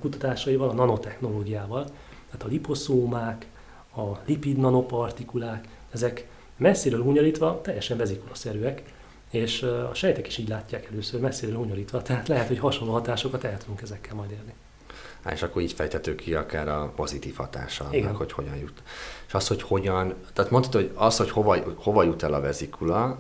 kutatásaival, 0.01 0.69
a 0.69 0.73
nanotechnológiával. 0.73 1.85
Tehát 2.31 2.43
a 2.43 2.49
liposzómák, 2.49 3.47
a 3.97 4.03
lipid 4.27 4.57
nanopartikulák, 4.57 5.69
ezek 5.91 6.29
messziről 6.57 7.03
hunyolítva 7.03 7.61
teljesen 7.61 7.97
vezikulaszerűek, 7.97 8.83
és 9.31 9.63
a 9.63 9.95
sejtek 9.95 10.27
is 10.27 10.39
így 10.39 10.49
látják 10.49 10.89
először, 10.91 11.21
messziről 11.21 11.57
hunyolítva, 11.57 12.03
tehát 12.03 12.29
lehet, 12.29 12.49
hogy 12.49 12.59
hasonló 12.59 12.93
hatásokat 12.93 13.45
el 13.45 13.59
tudunk 13.59 13.83
ezekkel 13.83 14.15
majd 14.15 14.31
érni. 14.31 14.55
Há, 15.23 15.33
és 15.33 15.43
akkor 15.43 15.63
így 15.63 15.73
fejtető 15.73 16.15
ki 16.15 16.35
akár 16.35 16.69
a 16.69 16.93
pozitív 16.97 17.37
hatása, 17.37 17.89
meg, 17.91 18.15
hogy 18.15 18.33
hogyan 18.33 18.57
jut. 18.57 18.83
És 19.27 19.35
az, 19.35 19.49
hogy 19.49 19.63
hogyan, 19.63 20.15
tehát 20.33 20.51
mondtad, 20.51 20.73
hogy 20.73 20.91
az, 20.95 21.17
hogy 21.17 21.31
hova, 21.31 21.57
hova 21.77 22.03
jut 22.03 22.23
el 22.23 22.35
a 22.35 22.41
vezikula, 22.41 23.19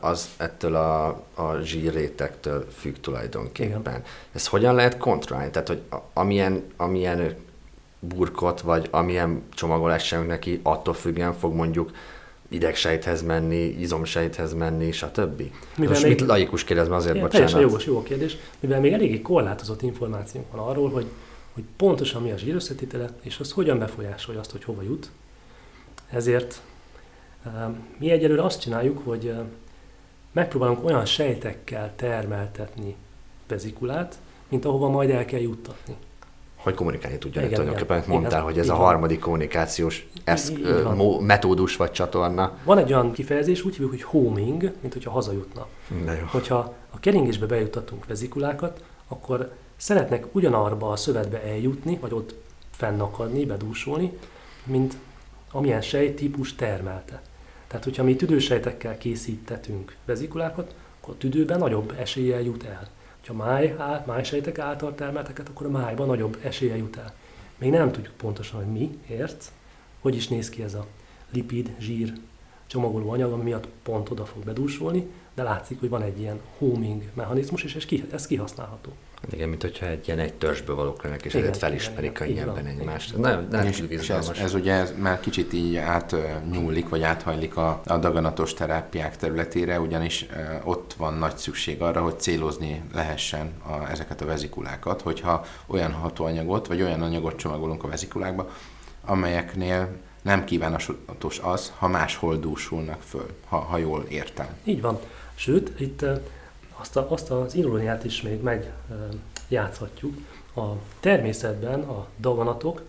az 0.00 0.28
ettől 0.36 0.74
a, 0.74 1.06
a 1.34 1.60
zsírrétektől 1.62 2.66
függ 2.78 2.94
tulajdonképpen. 3.00 3.80
Igen. 3.80 4.02
Ezt 4.32 4.46
hogyan 4.46 4.74
lehet 4.74 4.96
kontrollálni? 4.96 5.50
Tehát, 5.50 5.68
hogy 5.68 5.82
amilyen, 6.12 6.62
amilyen 6.76 7.36
burkot, 7.98 8.60
vagy 8.60 8.88
amilyen 8.90 9.42
csomagolást 9.54 10.06
sem 10.06 10.26
neki, 10.26 10.60
attól 10.62 10.94
függően 10.94 11.34
fog 11.34 11.54
mondjuk 11.54 11.90
idegsejthez 12.48 13.22
menni, 13.22 13.56
izomsejthez 13.56 14.54
menni, 14.54 14.92
stb. 14.92 15.38
Mivel 15.76 15.90
Most 15.90 16.02
még, 16.02 16.20
mit 16.20 16.28
laikus 16.28 16.64
kérdezem 16.64 16.92
azért, 16.92 17.14
igen, 17.14 17.26
bocsánat. 17.26 17.50
Teljesen 17.50 17.70
jogos, 17.70 17.86
jó 17.86 17.98
a 17.98 18.02
kérdés. 18.02 18.36
Mivel 18.60 18.80
még 18.80 18.92
eléggé 18.92 19.22
korlátozott 19.22 19.82
információnk 19.82 20.50
van 20.50 20.68
arról, 20.68 20.90
hogy, 20.90 21.06
hogy 21.52 21.64
pontosan 21.76 22.22
mi 22.22 22.30
a 22.30 22.36
zsírösszetétele, 22.36 23.08
és 23.22 23.38
az 23.38 23.52
hogyan 23.52 23.78
befolyásolja 23.78 24.40
azt, 24.40 24.50
hogy 24.50 24.64
hova 24.64 24.82
jut. 24.82 25.10
Ezért 26.10 26.60
mi 27.98 28.10
egyelőre 28.10 28.42
azt 28.42 28.60
csináljuk, 28.60 28.98
hogy 29.04 29.34
megpróbálunk 30.32 30.84
olyan 30.84 31.04
sejtekkel 31.04 31.92
termeltetni 31.96 32.96
vezikulát, 33.48 34.18
mint 34.48 34.64
ahova 34.64 34.88
majd 34.88 35.10
el 35.10 35.24
kell 35.24 35.40
juttatni. 35.40 35.94
Hogy 36.56 36.74
kommunikálni 36.74 37.18
tudja, 37.18 37.40
igen, 37.40 37.52
tulajdonképpen 37.52 37.98
igen, 37.98 38.10
mondtál, 38.10 38.30
igen, 38.30 38.42
hogy 38.42 38.58
ez 38.58 38.68
a 38.68 38.74
harmadik 38.74 39.20
kommunikációs 39.20 40.08
esz, 40.24 40.52
ö, 40.62 41.18
metódus 41.20 41.76
vagy 41.76 41.90
csatorna. 41.90 42.58
Van 42.64 42.78
egy 42.78 42.92
olyan 42.92 43.12
kifejezés, 43.12 43.64
úgy 43.64 43.72
hívjuk, 43.72 43.90
hogy 43.90 44.02
homing, 44.02 44.72
mint 44.80 44.92
hogyha 44.92 45.10
hazajutna. 45.10 45.66
jó. 46.06 46.26
Hogyha 46.26 46.74
a 46.90 47.00
keringésbe 47.00 47.46
bejutatunk 47.46 48.06
vezikulákat, 48.06 48.84
akkor 49.08 49.52
szeretnek 49.76 50.34
ugyanarba 50.34 50.90
a 50.90 50.96
szövetbe 50.96 51.42
eljutni, 51.42 51.98
vagy 52.00 52.12
ott 52.12 52.34
fennakadni, 52.70 53.44
bedúsolni, 53.44 54.18
mint 54.64 54.96
amilyen 55.50 55.80
sejtípus 55.80 56.54
termelte. 56.54 57.22
Tehát, 57.74 57.88
hogyha 57.88 58.04
mi 58.04 58.16
tüdősejtekkel 58.16 58.98
készítetünk 58.98 59.96
vezikulákat, 60.04 60.74
akkor 61.00 61.14
a 61.14 61.16
tüdőben 61.16 61.58
nagyobb 61.58 61.94
eséllyel 61.98 62.40
jut 62.40 62.64
el. 62.64 62.88
Ha 63.26 63.32
máj, 63.32 63.76
májsejtek 64.06 64.58
által 64.58 64.94
termelteket, 64.94 65.48
akkor 65.48 65.66
a 65.66 65.70
májban 65.70 66.06
nagyobb 66.06 66.38
eséllyel 66.42 66.76
jut 66.76 66.96
el. 66.96 67.14
Még 67.58 67.70
nem 67.70 67.92
tudjuk 67.92 68.14
pontosan, 68.16 68.64
hogy 68.64 68.72
miért, 68.72 69.52
hogy 70.00 70.14
is 70.14 70.28
néz 70.28 70.48
ki 70.48 70.62
ez 70.62 70.74
a 70.74 70.86
lipid, 71.32 71.74
zsír 71.78 72.12
csomagoló 72.66 73.10
anyag, 73.10 73.32
ami 73.32 73.42
miatt 73.42 73.68
pont 73.82 74.10
oda 74.10 74.24
fog 74.24 74.44
bedúsolni, 74.44 75.06
de 75.34 75.42
látszik, 75.42 75.80
hogy 75.80 75.88
van 75.88 76.02
egy 76.02 76.20
ilyen 76.20 76.40
homing 76.58 77.02
mechanizmus, 77.14 77.62
és 77.62 77.86
ez 78.10 78.26
kihasználható. 78.26 78.92
Igen, 79.30 79.48
mint 79.48 79.62
hogyha 79.62 79.86
egy 79.86 80.06
ilyen 80.06 80.18
egy 80.18 80.34
törzsből 80.34 80.76
valók 80.76 81.02
lennek, 81.02 81.24
és 81.24 81.34
igen, 81.34 81.46
ezért 81.46 81.58
felismerik 81.58 82.20
a 82.20 82.24
ilyenben 82.24 82.66
egymást. 82.66 83.16
Nem, 83.16 83.46
nem 83.50 83.66
és, 83.66 83.84
és 83.88 84.10
ez, 84.10 84.30
ez 84.38 84.54
ugye 84.54 84.72
ez 84.72 84.94
már 84.98 85.20
kicsit 85.20 85.52
így 85.52 85.76
átnyúlik, 85.76 86.88
vagy 86.88 87.02
áthajlik 87.02 87.56
a, 87.56 87.80
a 87.86 87.98
daganatos 87.98 88.54
terápiák 88.54 89.16
területére, 89.16 89.80
ugyanis 89.80 90.26
ott 90.64 90.94
van 90.96 91.14
nagy 91.14 91.36
szükség 91.36 91.82
arra, 91.82 92.02
hogy 92.02 92.20
célozni 92.20 92.82
lehessen 92.94 93.52
a, 93.66 93.90
ezeket 93.90 94.20
a 94.20 94.24
vezikulákat, 94.26 95.02
hogyha 95.02 95.44
olyan 95.66 95.92
hatóanyagot, 95.92 96.66
vagy 96.66 96.82
olyan 96.82 97.02
anyagot 97.02 97.36
csomagolunk 97.36 97.84
a 97.84 97.88
vezikulákba, 97.88 98.50
amelyeknél 99.04 99.88
nem 100.22 100.44
kívánatos 100.44 101.38
az, 101.42 101.72
ha 101.78 101.88
máshol 101.88 102.36
dúsulnak 102.36 103.02
föl, 103.02 103.26
ha, 103.48 103.56
ha 103.56 103.78
jól 103.78 104.04
értem. 104.08 104.46
Így 104.64 104.80
van. 104.80 104.98
Sőt, 105.34 105.80
itt 105.80 106.04
azt, 106.76 106.96
a, 106.96 107.06
azt 107.10 107.30
az 107.30 107.54
iróniát 107.54 108.04
is 108.04 108.22
még 108.22 108.40
megjátszhatjuk. 108.42 110.14
A 110.56 110.62
természetben 111.00 111.80
a 111.80 112.06
daganatok 112.18 112.82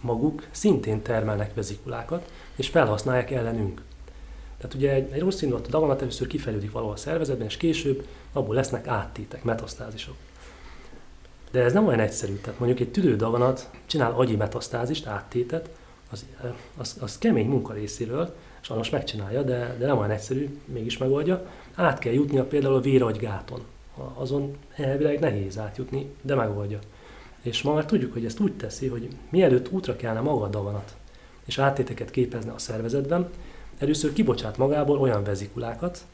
maguk 0.00 0.46
szintén 0.50 1.02
termelnek 1.02 1.54
vezikulákat, 1.54 2.30
és 2.56 2.68
felhasználják 2.68 3.30
ellenünk. 3.30 3.82
Tehát 4.56 4.74
ugye 4.74 4.92
egy, 4.92 5.12
egy 5.12 5.20
rossz 5.20 5.42
indulatú 5.42 5.70
daganat 5.70 6.00
először 6.00 6.26
kifejlődik 6.26 6.72
valahol 6.72 6.94
a 6.94 6.96
szervezetben, 6.96 7.46
és 7.46 7.56
később 7.56 8.06
abból 8.32 8.54
lesznek 8.54 8.86
áttétek, 8.86 9.44
metasztázisok. 9.44 10.14
De 11.50 11.62
ez 11.62 11.72
nem 11.72 11.86
olyan 11.86 12.00
egyszerű. 12.00 12.34
Tehát 12.34 12.58
mondjuk 12.58 12.80
egy 12.80 12.90
tüdődaganat 12.90 13.70
csinál 13.86 14.12
agyi 14.12 14.36
metasztázist, 14.36 15.06
áttétet, 15.06 15.70
az, 16.10 16.26
az, 16.76 16.96
az 17.00 17.18
kemény 17.18 17.46
munka 17.46 17.72
részéről, 17.72 18.34
sajnos 18.60 18.90
megcsinálja, 18.90 19.42
de, 19.42 19.76
de 19.78 19.86
nem 19.86 19.98
olyan 19.98 20.10
egyszerű, 20.10 20.58
mégis 20.64 20.98
megoldja. 20.98 21.46
Át 21.78 21.98
kell 21.98 22.12
jutnia 22.12 22.44
például 22.44 22.74
a 22.74 22.80
véragygáton. 22.80 23.60
Azon 24.14 24.56
elvileg 24.74 25.18
nehéz 25.18 25.58
átjutni, 25.58 26.10
de 26.22 26.34
megoldja. 26.34 26.78
És 27.42 27.62
ma 27.62 27.74
már 27.74 27.84
tudjuk, 27.84 28.12
hogy 28.12 28.24
ezt 28.24 28.40
úgy 28.40 28.52
teszi, 28.52 28.86
hogy 28.86 29.08
mielőtt 29.30 29.70
útra 29.70 29.96
kellene 29.96 30.20
maga 30.20 30.44
a 30.44 30.48
daganat, 30.48 30.96
és 31.44 31.58
áttéteket 31.58 32.10
képezne 32.10 32.52
a 32.52 32.58
szervezetben, 32.58 33.30
először 33.78 34.12
kibocsát 34.12 34.56
magából 34.56 34.98
olyan 34.98 35.24
vezikulákat, 35.24 36.04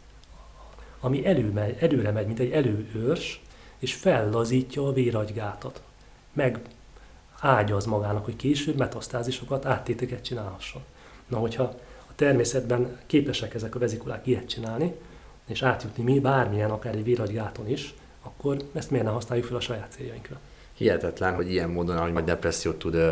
ami 1.00 1.26
elő, 1.26 1.76
előre 1.78 2.10
megy, 2.10 2.26
mint 2.26 2.38
egy 2.38 2.50
előőrs, 2.50 3.42
és 3.78 3.94
fellazítja 3.94 4.86
a 4.86 4.92
véragygátat. 4.92 5.82
Meg 6.32 6.60
ágyaz 7.40 7.84
magának, 7.84 8.24
hogy 8.24 8.36
később 8.36 8.76
metasztázisokat, 8.76 9.66
áttéteket 9.66 10.24
csinálhasson. 10.24 10.82
Na, 11.28 11.38
hogyha 11.38 11.62
a 12.06 12.14
természetben 12.14 12.98
képesek 13.06 13.54
ezek 13.54 13.74
a 13.74 13.78
vezikulák 13.78 14.26
ilyet 14.26 14.48
csinálni, 14.48 14.94
és 15.46 15.62
átjutni 15.62 16.04
mi 16.04 16.20
bármilyen, 16.20 16.70
akár 16.70 16.94
egy 16.94 17.04
véragygáton 17.04 17.68
is, 17.68 17.94
akkor 18.22 18.56
ezt 18.72 18.90
miért 18.90 19.06
ne 19.06 19.10
használjuk 19.10 19.46
fel 19.46 19.56
a 19.56 19.60
saját 19.60 19.92
céljainkra? 19.92 20.40
Hihetetlen, 20.72 21.34
hogy 21.34 21.50
ilyen 21.50 21.70
módon, 21.70 21.96
ahogy 21.96 22.12
majd 22.12 22.24
depressziót 22.24 22.78
tud 22.78 22.94
ö, 22.94 23.10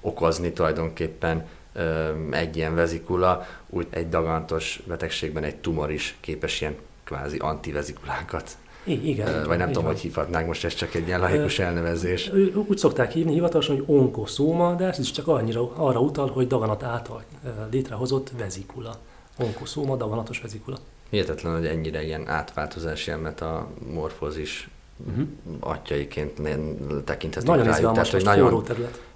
okozni 0.00 0.52
tulajdonképpen 0.52 1.46
ö, 1.72 2.10
egy 2.30 2.56
ilyen 2.56 2.74
vezikula, 2.74 3.46
úgy 3.68 3.86
egy 3.90 4.08
dagantos 4.08 4.82
betegségben 4.86 5.44
egy 5.44 5.56
tumor 5.56 5.90
is 5.90 6.16
képes 6.20 6.60
ilyen 6.60 6.76
kvázi 7.04 7.38
antivezikulákat 7.38 8.56
igen. 8.88 9.46
Vagy 9.46 9.58
nem 9.58 9.66
tudom, 9.66 9.82
van. 9.82 9.92
hogy 9.92 10.02
hívhatnánk, 10.02 10.46
most 10.46 10.64
ez 10.64 10.74
csak 10.74 10.94
egy 10.94 11.06
ilyen 11.06 11.20
laikus 11.20 11.58
elnevezés. 11.58 12.30
Úgy 12.54 12.78
szokták 12.78 13.12
hívni 13.12 13.32
hivatalosan, 13.32 13.76
hogy 13.76 13.84
onkoszóma, 13.86 14.74
de 14.74 14.84
ez 14.84 14.98
is 14.98 15.10
csak 15.10 15.28
annyira 15.28 15.72
arra 15.74 16.00
utal, 16.00 16.28
hogy 16.28 16.46
daganat 16.46 16.82
által 16.82 17.22
létrehozott 17.70 18.30
vezikula. 18.38 18.96
Onkoszóma, 19.38 19.96
daganatos 19.96 20.40
vezikula. 20.40 20.78
Hihetetlen, 21.10 21.56
hogy 21.56 21.66
ennyire 21.66 22.04
ilyen 22.04 22.28
átváltozás, 22.28 23.06
ilyen 23.06 23.18
metamorfózis 23.18 24.68
uh-huh. 25.06 25.26
atyaiként 25.60 26.40
tekinthetünk 27.04 27.56
nagyon 27.56 27.64
rájuk. 27.64 27.92
Tehát, 27.92 28.08
hogy 28.08 28.24
nagyon, 28.24 28.64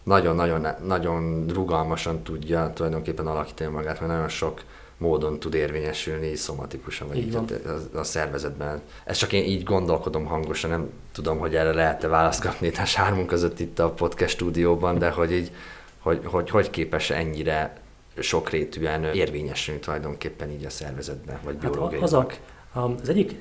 nagyon, 0.03 0.35
nagyon, 0.35 0.67
nagyon 0.87 1.47
rugalmasan 1.49 2.23
tudja 2.23 2.73
tulajdonképpen 2.75 3.27
alakítani 3.27 3.71
magát, 3.71 4.01
mert 4.01 4.13
nagyon 4.13 4.29
sok 4.29 4.63
módon 5.03 5.39
tud 5.39 5.55
érvényesülni 5.55 6.35
szomatikusan, 6.35 7.09
vagy 7.09 7.17
Így 7.17 7.27
így 7.27 7.33
van. 7.33 7.47
a, 7.93 7.99
a 7.99 8.05
szervezetben. 8.05 8.81
Ez 9.05 9.17
csak 9.17 9.33
én 9.33 9.45
így 9.45 9.63
gondolkodom 9.63 10.25
hangosan, 10.25 10.71
nem 10.71 10.91
tudom, 11.13 11.39
hogy 11.39 11.55
erre 11.55 11.73
lehet-e 11.73 12.09
választ 12.09 12.43
kapni 12.43 12.67
itt 12.67 12.77
a 12.77 12.85
sármunk 12.85 13.27
között 13.27 13.61
itt 13.61 13.79
a 13.79 13.91
podcast 13.91 14.35
stúdióban, 14.35 14.99
de 14.99 15.11
hogy 15.11 15.33
így, 15.33 15.51
hogy, 15.99 16.21
hogy, 16.25 16.51
hogy 16.51 16.71
képes 16.71 17.11
ennyire 17.11 17.82
sokrétűen 18.19 19.05
érvényesülni 19.05 19.81
tulajdonképpen 19.81 20.51
így 20.51 20.65
a 20.65 20.71
szervezetben, 20.71 21.39
vagy 21.45 21.57
Hát 21.61 21.71
biológiai. 21.71 22.03
az, 22.03 22.13
a, 22.13 22.27
az 22.73 23.09
egyik 23.09 23.35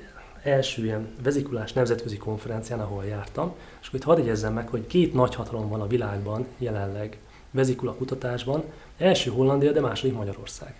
első 0.43 0.83
ilyen 0.83 1.07
vezikulás 1.23 1.73
nemzetközi 1.73 2.17
konferencián, 2.17 2.79
ahol 2.79 3.05
jártam, 3.05 3.55
és 3.81 3.87
akkor 3.87 3.99
itt 3.99 4.05
hadd 4.05 4.19
egyezzem 4.19 4.53
meg, 4.53 4.67
hogy 4.67 4.87
két 4.87 5.13
nagy 5.13 5.35
hatalom 5.35 5.69
van 5.69 5.81
a 5.81 5.87
világban 5.87 6.45
jelenleg 6.57 7.17
vezikula 7.51 7.93
kutatásban, 7.93 8.63
első 8.97 9.31
Hollandia, 9.31 9.71
de 9.71 9.81
második 9.81 10.15
Magyarország 10.15 10.73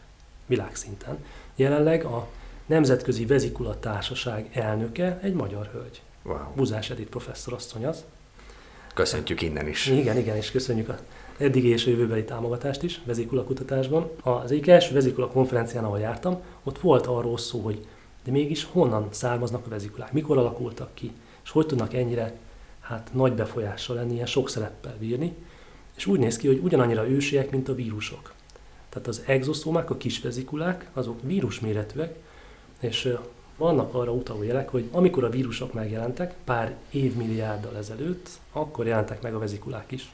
világszinten. 0.45 1.17
Jelenleg 1.56 2.06
a 2.06 2.27
Nemzetközi 2.65 3.25
Vezikula 3.25 3.80
Társaság 3.80 4.49
elnöke 4.54 5.19
egy 5.21 5.34
magyar 5.34 5.69
hölgy. 5.73 6.01
Wow. 6.23 6.38
Buzás 6.56 6.89
Edith 6.89 7.10
professzor 7.10 7.54
asszony 7.54 7.86
az. 7.86 8.04
Köszöntjük 8.93 9.41
innen 9.41 9.67
is. 9.67 9.88
Igen, 9.88 10.17
igen, 10.17 10.36
és 10.36 10.51
köszönjük 10.51 10.89
a 10.89 10.97
eddigi 11.38 11.67
és 11.67 11.86
jövőbeli 11.86 12.24
támogatást 12.24 12.84
is 12.84 13.02
vezikula 13.06 13.44
kutatásban. 13.44 14.10
Az 14.24 14.52
egyik 14.52 14.67
első 14.67 14.94
vezikula 14.94 15.28
konferencián, 15.28 15.84
ahol 15.84 16.00
jártam, 16.00 16.41
ott 16.63 16.80
volt 16.80 17.08
arról 17.08 17.38
szó, 17.38 17.60
hogy 17.60 17.86
de 18.24 18.32
mégis 18.32 18.63
honnan 18.63 19.08
származnak 19.12 19.65
a 19.65 19.70
vezikulák, 19.70 20.12
mikor 20.12 20.38
alakultak 20.38 20.89
ki, 20.94 21.12
és 21.44 21.52
hogy 21.52 21.65
tudnak 21.65 21.94
ennyire 21.94 22.34
hát, 22.80 23.10
nagy 23.13 23.34
befolyással 23.34 23.96
lenni, 23.96 24.13
ilyen 24.13 24.26
sok 24.26 24.50
szereppel 24.50 24.96
bírni. 25.00 25.36
És 25.96 26.06
úgy 26.06 26.20
néz 26.20 26.38
ki, 26.38 26.48
hogy 26.48 26.60
ugyanannyira 26.63 27.10
ősiek, 27.10 27.52
mint 27.52 27.70
a 27.70 27.76
vírusok. 27.76 28.34
Tehát 28.89 29.08
az 29.08 29.24
exoszómák, 29.26 29.89
a 29.89 29.98
kis 29.98 30.22
vezikulák, 30.22 30.89
azok 30.94 31.22
vírusméretűek, 31.22 32.15
és 32.80 33.15
vannak 33.58 33.94
arra 33.94 34.12
utaló 34.12 34.44
jelek, 34.44 34.70
hogy 34.70 34.88
amikor 34.91 35.24
a 35.24 35.30
vírusok 35.30 35.74
megjelentek, 35.74 36.36
pár 36.44 36.76
évmilliárddal 36.89 37.78
ezelőtt, 37.78 38.30
akkor 38.52 38.88
jelentek 38.88 39.22
meg 39.22 39.36
a 39.36 39.39
vezikulák 39.39 39.91
is. 39.91 40.12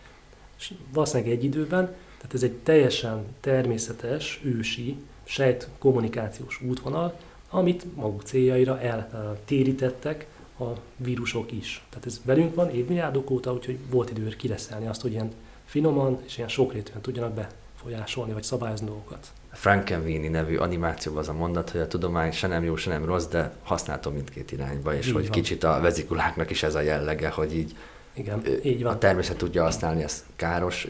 És 0.60 0.74
valószínűleg 0.94 1.32
egy 1.32 1.44
időben, 1.44 1.86
tehát 2.18 2.34
ez 2.34 2.44
egy 2.44 2.54
teljesen 2.54 3.26
természetes, 3.40 4.42
ősi, 4.44 4.98
sejt 5.24 5.70
kommunikációs 5.80 6.62
útvonal, 6.62 7.18
amit 7.50 7.96
maguk 7.96 8.22
céljaira 8.22 8.80
eltérítettek 8.80 10.28
a 10.60 10.66
vírusok 10.96 11.52
is. 11.52 11.86
Tehát 11.90 12.06
ez 12.06 12.22
velünk 12.26 12.56
van 12.56 12.70
évmilliárdok 12.70 13.30
óta, 13.30 13.54
úgyhogy 13.54 13.78
volt 13.90 14.10
idő 14.10 14.28
kireszelni 14.28 14.88
azt, 14.88 15.02
hogy 15.02 15.12
ilyen 15.12 15.32
finoman 15.66 16.20
és 16.26 16.38
ilyen 16.38 16.50
sokrétűen 16.50 17.02
tudjanak 17.02 17.34
befolyásolni 17.34 18.34
vagy 18.34 18.44
szabályozni 18.44 18.86
dolgokat. 18.86 19.28
Frankenweenie 19.52 20.30
nevű 20.30 20.56
animációban 20.56 21.22
az 21.22 21.30
a 21.30 21.34
mondat, 21.34 21.70
hogy 21.70 21.82
a 21.82 21.88
tudomány 21.88 22.32
se 22.32 22.48
nem 22.48 22.64
jó, 22.64 22.76
se 22.76 22.90
nem 22.90 23.06
rossz, 23.06 23.26
de 23.26 23.54
használható 23.64 24.12
mindkét 24.12 24.52
irányba, 24.52 24.96
és 24.96 25.08
Így 25.08 25.14
hogy 25.14 25.22
van. 25.22 25.32
kicsit 25.32 25.64
a 25.64 25.80
vezikuláknak 25.82 26.50
is 26.50 26.64
ez 26.64 26.76
a 26.76 26.82
jellege, 26.82 27.30
hogy 27.30 27.56
így 27.56 27.76
Igen, 28.18 28.42
így 28.64 28.84
van. 28.84 28.94
a 28.94 28.98
természet 28.98 29.38
tudja 29.38 29.64
használni 29.64 30.04
ezt 30.04 30.24
káros 30.36 30.88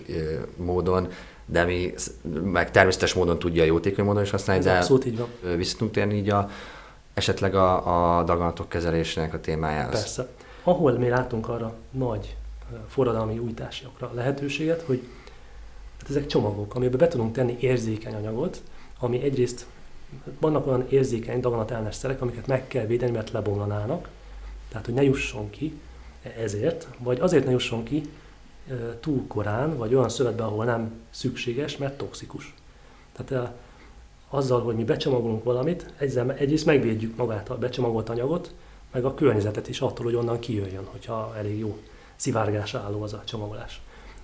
módon, 0.55 1.07
de 1.45 1.63
mi 1.63 1.93
meg 2.43 2.71
természetes 2.71 3.13
módon 3.13 3.39
tudja 3.39 3.63
jótékony 3.63 4.05
módon 4.05 4.23
is 4.23 4.29
használni, 4.29 4.65
Ez 4.65 4.71
de 4.71 4.77
abszolút 4.77 5.05
így 5.05 5.17
van. 5.17 5.57
vissza 5.57 5.73
tudunk 5.73 5.91
térni 5.93 6.15
így 6.15 6.29
a, 6.29 6.49
esetleg 7.13 7.55
a, 7.55 8.17
a 8.19 8.23
daganatok 8.23 8.69
kezelésének 8.69 9.33
a 9.33 9.39
témájához. 9.39 9.99
Persze. 9.99 10.27
Ahol 10.63 10.91
mi 10.91 11.09
látunk 11.09 11.49
arra 11.49 11.73
nagy 11.91 12.35
forradalmi 12.87 13.37
újításokra 13.37 14.11
lehetőséget, 14.13 14.81
hogy 14.81 15.03
hát 15.99 16.09
ezek 16.09 16.25
csomagok, 16.25 16.75
amiben 16.75 16.97
be 16.97 17.07
tudunk 17.07 17.33
tenni 17.33 17.57
érzékeny 17.59 18.13
anyagot, 18.13 18.61
ami 18.99 19.21
egyrészt 19.23 19.65
vannak 20.39 20.67
olyan 20.67 20.85
érzékeny 20.89 21.39
daganatellenes 21.39 21.95
szerek, 21.95 22.21
amiket 22.21 22.47
meg 22.47 22.67
kell 22.67 22.85
védeni, 22.85 23.11
mert 23.11 23.31
lebomlanának, 23.31 24.09
tehát 24.69 24.85
hogy 24.85 24.93
ne 24.93 25.03
jusson 25.03 25.49
ki 25.49 25.79
ezért, 26.37 26.87
vagy 26.97 27.19
azért 27.19 27.45
ne 27.45 27.51
jusson 27.51 27.83
ki 27.83 28.09
túl 28.99 29.27
korán, 29.27 29.77
vagy 29.77 29.95
olyan 29.95 30.09
szövetbe, 30.09 30.43
ahol 30.43 30.65
nem 30.65 30.91
szükséges, 31.09 31.77
mert 31.77 31.97
toxikus. 31.97 32.53
Tehát 33.11 33.51
azzal, 34.29 34.61
hogy 34.61 34.75
mi 34.75 34.83
becsomagolunk 34.83 35.43
valamit, 35.43 35.93
egyrészt 36.37 36.65
megvédjük 36.65 37.15
magát 37.15 37.49
a 37.49 37.57
becsomagolt 37.57 38.09
anyagot, 38.09 38.53
meg 38.91 39.05
a 39.05 39.13
környezetet 39.13 39.67
is 39.67 39.81
attól, 39.81 40.05
hogy 40.05 40.15
onnan 40.15 40.39
kijöjjön, 40.39 40.85
hogyha 40.85 41.33
elég 41.37 41.59
jó 41.59 41.77
szivárgás 42.15 42.73
álló 42.73 43.01
az 43.01 43.13
a 43.13 43.21
csomagolás. 43.25 43.81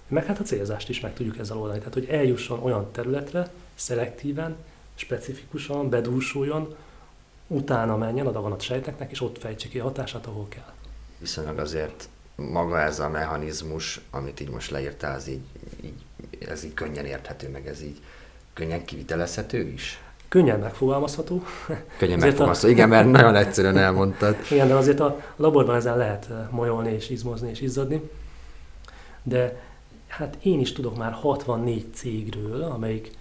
Meg 0.07 0.25
hát 0.25 0.39
a 0.39 0.43
célzást 0.43 0.89
is 0.89 0.99
meg 0.99 1.13
tudjuk 1.13 1.37
ezzel 1.37 1.57
oldani, 1.57 1.79
tehát 1.79 1.93
hogy 1.93 2.07
eljusson 2.09 2.63
olyan 2.63 2.91
területre, 2.91 3.51
szelektíven, 3.75 4.55
specifikusan, 4.95 5.89
bedúsuljon, 5.89 6.75
utána 7.47 7.97
menjen 7.97 8.27
a 8.27 8.31
daganat 8.31 8.61
sejteknek, 8.61 9.11
és 9.11 9.21
ott 9.21 9.37
fejtse 9.37 9.67
ki 9.67 9.79
a 9.79 9.83
hatását, 9.83 10.25
ahol 10.25 10.47
kell. 10.49 10.71
Viszonylag 11.23 11.57
azért 11.57 12.09
maga 12.35 12.79
ez 12.79 12.99
a 12.99 13.09
mechanizmus, 13.09 14.01
amit 14.11 14.39
így 14.39 14.49
most 14.49 14.71
leírtál, 14.71 15.15
ez 15.15 15.27
így, 15.27 15.41
így, 15.83 15.93
ez 16.49 16.63
így 16.63 16.73
könnyen 16.73 17.05
érthető, 17.05 17.49
meg 17.49 17.67
ez 17.67 17.81
így 17.81 18.01
könnyen 18.53 18.85
kivitelezhető 18.85 19.67
is? 19.67 20.01
Könnyen 20.27 20.59
megfogalmazható, 20.59 21.43
Könnyen 21.67 21.81
Azért 21.97 22.21
a- 22.21 22.25
megfogalmazható. 22.25 22.71
Igen, 22.73 22.89
mert 22.89 23.11
nagyon 23.11 23.35
egyszerűen 23.35 23.77
elmondtad. 23.77 24.35
Igen, 24.51 24.67
de 24.67 24.73
azért 24.73 24.99
a 24.99 25.19
laborban 25.35 25.75
ezen 25.75 25.97
lehet 25.97 26.27
eh, 26.29 26.37
molyolni 26.49 26.91
és 26.91 27.09
izmozni 27.09 27.49
és 27.49 27.61
izzadni. 27.61 28.09
De 29.23 29.61
hát 30.07 30.37
én 30.41 30.59
is 30.59 30.71
tudok 30.73 30.97
már 30.97 31.11
64 31.11 31.93
cégről, 31.93 32.63
amelyik 32.63 33.11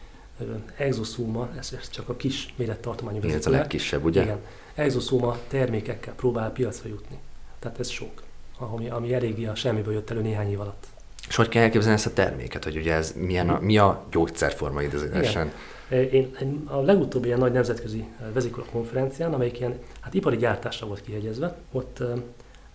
ö, 0.41 0.45
exoszóma, 0.77 1.49
ez, 1.59 1.73
ez 1.81 1.91
csak 1.91 2.09
a 2.09 2.17
kis 2.17 2.55
mérettartományú 2.57 3.19
Igen, 3.23 3.37
ez 3.37 3.47
a 3.47 3.51
legkisebb, 3.51 4.05
ugye? 4.05 4.23
Igen, 4.23 4.38
exoszóma 4.75 5.37
termékekkel 5.49 6.15
próbál 6.15 6.51
piacra 6.53 6.88
jutni. 6.88 7.19
Tehát 7.62 7.79
ez 7.79 7.88
sok, 7.88 8.22
ami, 8.59 8.88
ami 8.88 9.14
eléggé 9.14 9.46
a 9.46 9.55
semmiből 9.55 9.92
jött 9.92 10.11
elő 10.11 10.20
néhány 10.20 10.51
év 10.51 10.61
alatt. 10.61 10.87
És 11.29 11.37
hogy 11.37 11.48
kell 11.48 11.62
elképzelni 11.62 11.96
ezt 11.96 12.07
a 12.07 12.12
terméket, 12.12 12.64
hogy 12.64 12.77
ugye 12.77 12.94
ez 12.94 13.14
milyen 13.16 13.48
a, 13.48 13.59
mi 13.61 13.79
a 13.79 14.05
gyógyszerforma 14.11 14.83
idézőjelesen? 14.83 15.53
Eh, 15.88 16.14
Én 16.14 16.37
én 16.40 16.62
a 16.66 16.81
legutóbbi 16.81 17.27
ilyen 17.27 17.38
nagy 17.38 17.53
nemzetközi 17.53 18.05
vezikula 18.33 18.64
konferencián, 18.72 19.33
amelyik 19.35 19.59
ilyen 19.59 19.79
hát 20.01 20.14
ipari 20.14 20.37
gyártásra 20.37 20.87
volt 20.87 21.01
kihegyezve, 21.03 21.57
ott 21.72 22.03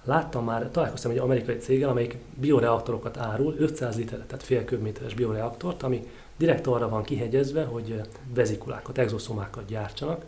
láttam 0.03 0.43
már, 0.43 0.69
találkoztam 0.71 1.11
egy 1.11 1.17
amerikai 1.17 1.57
céggel, 1.57 1.89
amelyik 1.89 2.17
bioreaktorokat 2.35 3.17
árul, 3.17 3.55
500 3.57 3.97
liter, 3.97 4.19
tehát 4.27 4.43
fél 4.43 4.65
köbméteres 4.65 5.13
bioreaktort, 5.13 5.83
ami 5.83 6.07
direkt 6.37 6.67
arra 6.67 6.89
van 6.89 7.03
kihegyezve, 7.03 7.63
hogy 7.63 8.01
vezikulákat, 8.33 8.97
exoszomákat 8.97 9.65
gyártsanak, 9.65 10.25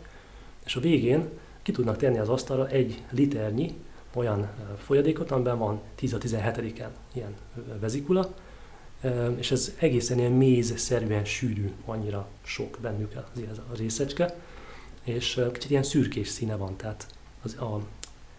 és 0.64 0.76
a 0.76 0.80
végén 0.80 1.28
ki 1.62 1.72
tudnak 1.72 1.96
tenni 1.96 2.18
az 2.18 2.28
asztalra 2.28 2.68
egy 2.68 3.02
liternyi 3.10 3.74
olyan 4.14 4.50
folyadékot, 4.78 5.30
amiben 5.30 5.58
van 5.58 5.80
10 5.94 6.14
a 6.14 6.18
17-en 6.18 6.88
ilyen 7.12 7.34
vezikula, 7.80 8.34
és 9.36 9.50
ez 9.50 9.74
egészen 9.78 10.18
ilyen 10.18 10.32
mézszerűen 10.32 11.24
sűrű, 11.24 11.72
annyira 11.84 12.28
sok 12.42 12.78
bennük 12.80 13.12
az, 13.50 13.58
a 13.58 13.76
részecske, 13.76 14.34
és 15.04 15.40
kicsit 15.52 15.70
ilyen 15.70 15.82
szürkés 15.82 16.28
színe 16.28 16.56
van, 16.56 16.76
tehát 16.76 17.06
az, 17.42 17.56
a, 17.58 17.74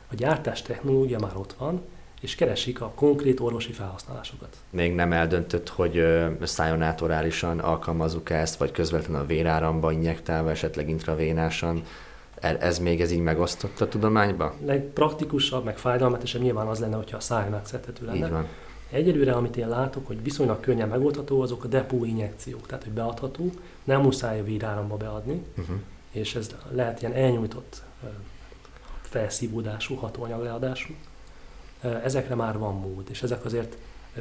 a 0.08 0.16
gyártás 0.16 0.62
technológia 0.62 1.20
már 1.20 1.38
ott 1.38 1.54
van, 1.54 1.82
és 2.22 2.36
keresik 2.36 2.82
a 2.82 2.92
konkrét 2.96 3.40
orvosi 3.40 3.72
felhasználásokat. 3.72 4.58
Még 4.70 4.96
nem 4.96 5.12
eldöntött, 5.14 5.70
hogy 5.70 5.98
ö, 5.98 6.30
szájon 6.42 6.82
át 6.82 7.02
orálisan 7.02 7.60
alkalmazzuk 7.60 8.30
ezt, 8.30 8.58
vagy 8.58 8.72
közvetlenül 8.72 9.22
a 9.22 9.26
véráramba 9.26 9.92
injektálva, 9.92 10.50
esetleg 10.50 10.90
intravénásan. 10.90 11.84
E- 12.42 12.58
Ez 12.60 12.80
még 12.80 13.02
ez 13.02 13.12
így 13.12 13.20
megosztott 13.20 13.82
a 13.82 13.88
tudományba? 13.88 14.56
Legpraktikusabb, 14.66 15.64
meg 15.64 15.78
fájdalmatesebb 15.78 16.42
nyilván 16.42 16.68
az 16.68 16.80
lenne, 16.80 16.96
hogyha 16.96 17.18
a 17.18 17.20
szájon 17.20 17.54
átszedhető 17.54 18.06
lenne. 18.06 18.26
Így 18.26 18.32
van. 18.32 18.48
Egyelőre, 18.92 19.34
amit 19.34 19.58
én 19.58 19.68
látok, 19.70 20.08
hogy 20.08 20.24
viszonylag 20.24 20.60
könnyen 20.60 20.88
megoldható, 20.88 21.42
azok 21.42 21.64
a 21.64 21.68
depó 21.68 22.06
injekciók, 22.06 22.68
tehát 22.68 22.84
hogy 22.84 22.94
beadható, 22.94 23.50
nem 23.84 24.02
muszáj 24.02 24.40
a 24.40 24.44
véráramba 24.44 24.98
beadni, 24.98 25.42
Uh-huh. 25.58 25.76
és 26.12 26.36
ez 26.36 26.56
lehet 26.72 27.02
ilyen 27.02 27.14
elnyújtott 27.14 27.82
felszívódású, 29.02 29.96
hatóanyag 29.96 30.44
leadású. 30.44 30.94
Ezekre 32.04 32.36
már 32.36 32.58
van 32.58 32.76
mód, 32.76 33.04
és 33.10 33.24
ezek 33.24 33.46
azért 33.46 33.78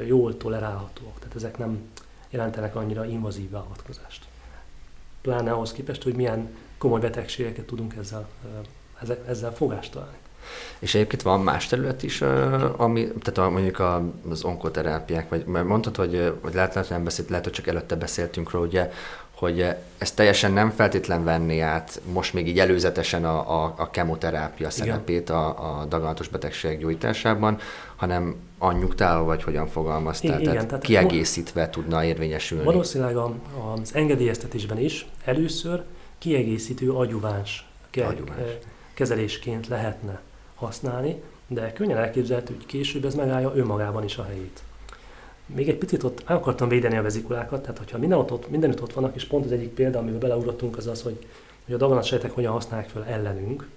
jól 0.07 0.37
tolerálhatóak, 0.37 1.19
tehát 1.19 1.35
ezek 1.35 1.59
nem 1.59 1.81
jelentenek 2.31 2.77
annyira 2.77 3.05
invazív 3.05 3.51
beavatkozást. 3.51 4.25
Pláne 5.21 5.53
ahhoz 5.53 5.73
képest, 5.73 6.03
hogy 6.03 6.15
milyen 6.15 6.49
komoly 6.81 7.01
betegségeket 7.01 7.65
tudunk 7.65 7.95
ezzel, 8.01 8.29
ezek- 9.03 9.29
ezzel 9.29 9.55
fogást 9.55 9.93
találni. 9.93 10.17
És 10.79 10.95
egyébként 10.95 11.23
van 11.23 11.41
más 11.41 11.67
terület 11.67 12.03
is, 12.03 12.23
ami, 12.77 13.09
tehát 13.23 13.51
mondjuk 13.51 13.83
az 14.31 14.45
onkoterápiák, 14.45 15.29
vagy 15.29 15.45
mert 15.45 15.67
mondtad, 15.67 15.97
hogy, 15.97 16.33
vagy 16.41 16.55
lehet, 16.55 16.75
lehet, 16.75 16.91
nem 16.91 17.05
beszélt, 17.05 17.29
lehet, 17.29 17.45
hogy 17.45 17.53
csak 17.53 17.67
előtte 17.67 17.97
beszéltünk 17.97 18.51
róla, 18.51 18.67
ugye, 18.67 18.91
hogy 19.35 19.61
ö, 19.61 19.69
ez 19.99 20.13
teljesen 20.13 20.53
nem 20.53 20.71
feltétlen 20.71 21.25
venni 21.25 21.61
át 21.61 22.01
most 22.13 22.35
még 22.35 22.49
így 22.49 22.59
előzetesen 22.59 23.25
a, 23.25 23.65
a, 23.65 23.75
a 23.77 23.91
kemoterápia 23.91 24.71
szerepét 24.71 25.31
a, 25.31 25.81
a 25.81 25.85
daganatos 25.85 26.29
betegségek 26.29 26.79
gyógyításában, 26.79 27.59
hanem 27.97 28.35
anyugtálva, 28.59 29.25
vagy 29.25 29.43
hogyan 29.43 29.67
fogalmaztál, 29.67 30.41
igen, 30.41 30.53
tehát, 30.53 30.69
tehát 30.69 30.85
kiegészítve 30.85 31.71
tudna 31.71 32.05
érvényesülni. 32.05 32.65
Valószínűleg 32.65 33.17
az 33.17 33.91
engedélyeztetésben 33.95 34.79
is 34.79 35.07
először 35.25 35.83
kiegészítő 36.21 36.93
agyuváns 36.93 37.69
ke- 37.91 38.07
Agyuváns. 38.09 38.41
eh, 38.41 38.59
kezelésként 38.95 39.69
lehetne 39.69 40.21
használni, 40.55 41.23
de 41.47 41.73
könnyen 41.73 41.97
elképzelhető, 41.99 42.55
hogy 42.55 42.67
később 42.67 43.05
ez 43.05 43.15
megállja 43.15 43.53
önmagában 43.55 44.05
is 44.05 44.17
a 44.19 44.25
helyét. 44.25 44.63
Még 45.47 45.69
egy 45.69 45.77
picit 45.77 46.03
ott 46.03 46.23
el 46.27 46.37
akartam 46.37 46.69
védeni 46.69 46.97
a 46.97 47.03
vezikulákat, 47.03 47.61
tehát 47.63 47.79
hogyha 47.79 47.99
minden 47.99 48.19
ott, 48.19 48.51
mindenütt 48.51 48.83
ott 48.83 48.93
vannak, 48.93 49.15
és 49.15 49.25
pont 49.25 49.45
az 49.45 49.53
egyik 49.53 49.69
példa, 49.69 49.99
amiben 49.99 50.19
beleugrottunk, 50.21 50.77
az 50.77 50.87
az, 50.87 51.03
hogy, 51.03 51.27
hogy 51.65 51.75
a 51.75 51.79
daganatsejtek 51.79 52.31
hogyan 52.31 52.53
használják 52.53 52.89
fel 52.89 53.05
ellenünk. 53.05 53.69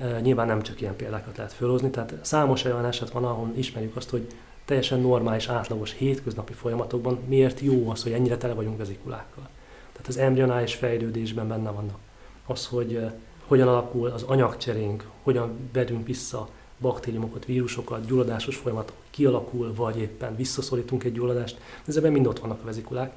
E, 0.00 0.20
Nyilván 0.20 0.46
nem 0.46 0.62
csak 0.62 0.80
ilyen 0.80 0.96
példákat 0.96 1.36
lehet 1.36 1.52
felhozni, 1.52 1.90
tehát 1.90 2.14
számos 2.20 2.64
olyan 2.64 2.84
eset 2.84 3.10
van, 3.10 3.24
ahol 3.24 3.52
ismerjük 3.56 3.96
azt, 3.96 4.10
hogy 4.10 4.26
teljesen 4.64 5.00
normális, 5.00 5.48
átlagos 5.48 5.92
hétköznapi 5.92 6.52
folyamatokban 6.52 7.18
miért 7.28 7.60
jó 7.60 7.90
az, 7.90 8.02
hogy 8.02 8.12
ennyire 8.12 8.36
tele 8.36 8.54
vagyunk 8.54 8.78
vezikulákkal. 8.78 9.48
Tehát 9.96 10.10
az 10.10 10.16
embryonális 10.16 10.74
fejlődésben 10.74 11.48
benne 11.48 11.70
vannak. 11.70 11.98
Az, 12.46 12.66
hogy 12.66 12.94
eh, 12.94 13.12
hogyan 13.46 13.68
alakul 13.68 14.08
az 14.08 14.22
anyagcserénk, 14.22 15.08
hogyan 15.22 15.70
vedünk 15.72 16.06
vissza 16.06 16.48
baktériumokat, 16.80 17.44
vírusokat, 17.44 18.06
gyulladásos 18.06 18.56
folyamat 18.56 18.92
kialakul, 19.10 19.74
vagy 19.74 19.98
éppen 19.98 20.36
visszaszorítunk 20.36 21.04
egy 21.04 21.12
gyulladást, 21.12 21.60
ezekben 21.86 22.12
mind 22.12 22.26
ott 22.26 22.38
vannak 22.38 22.62
a 22.62 22.64
vezikulák. 22.64 23.12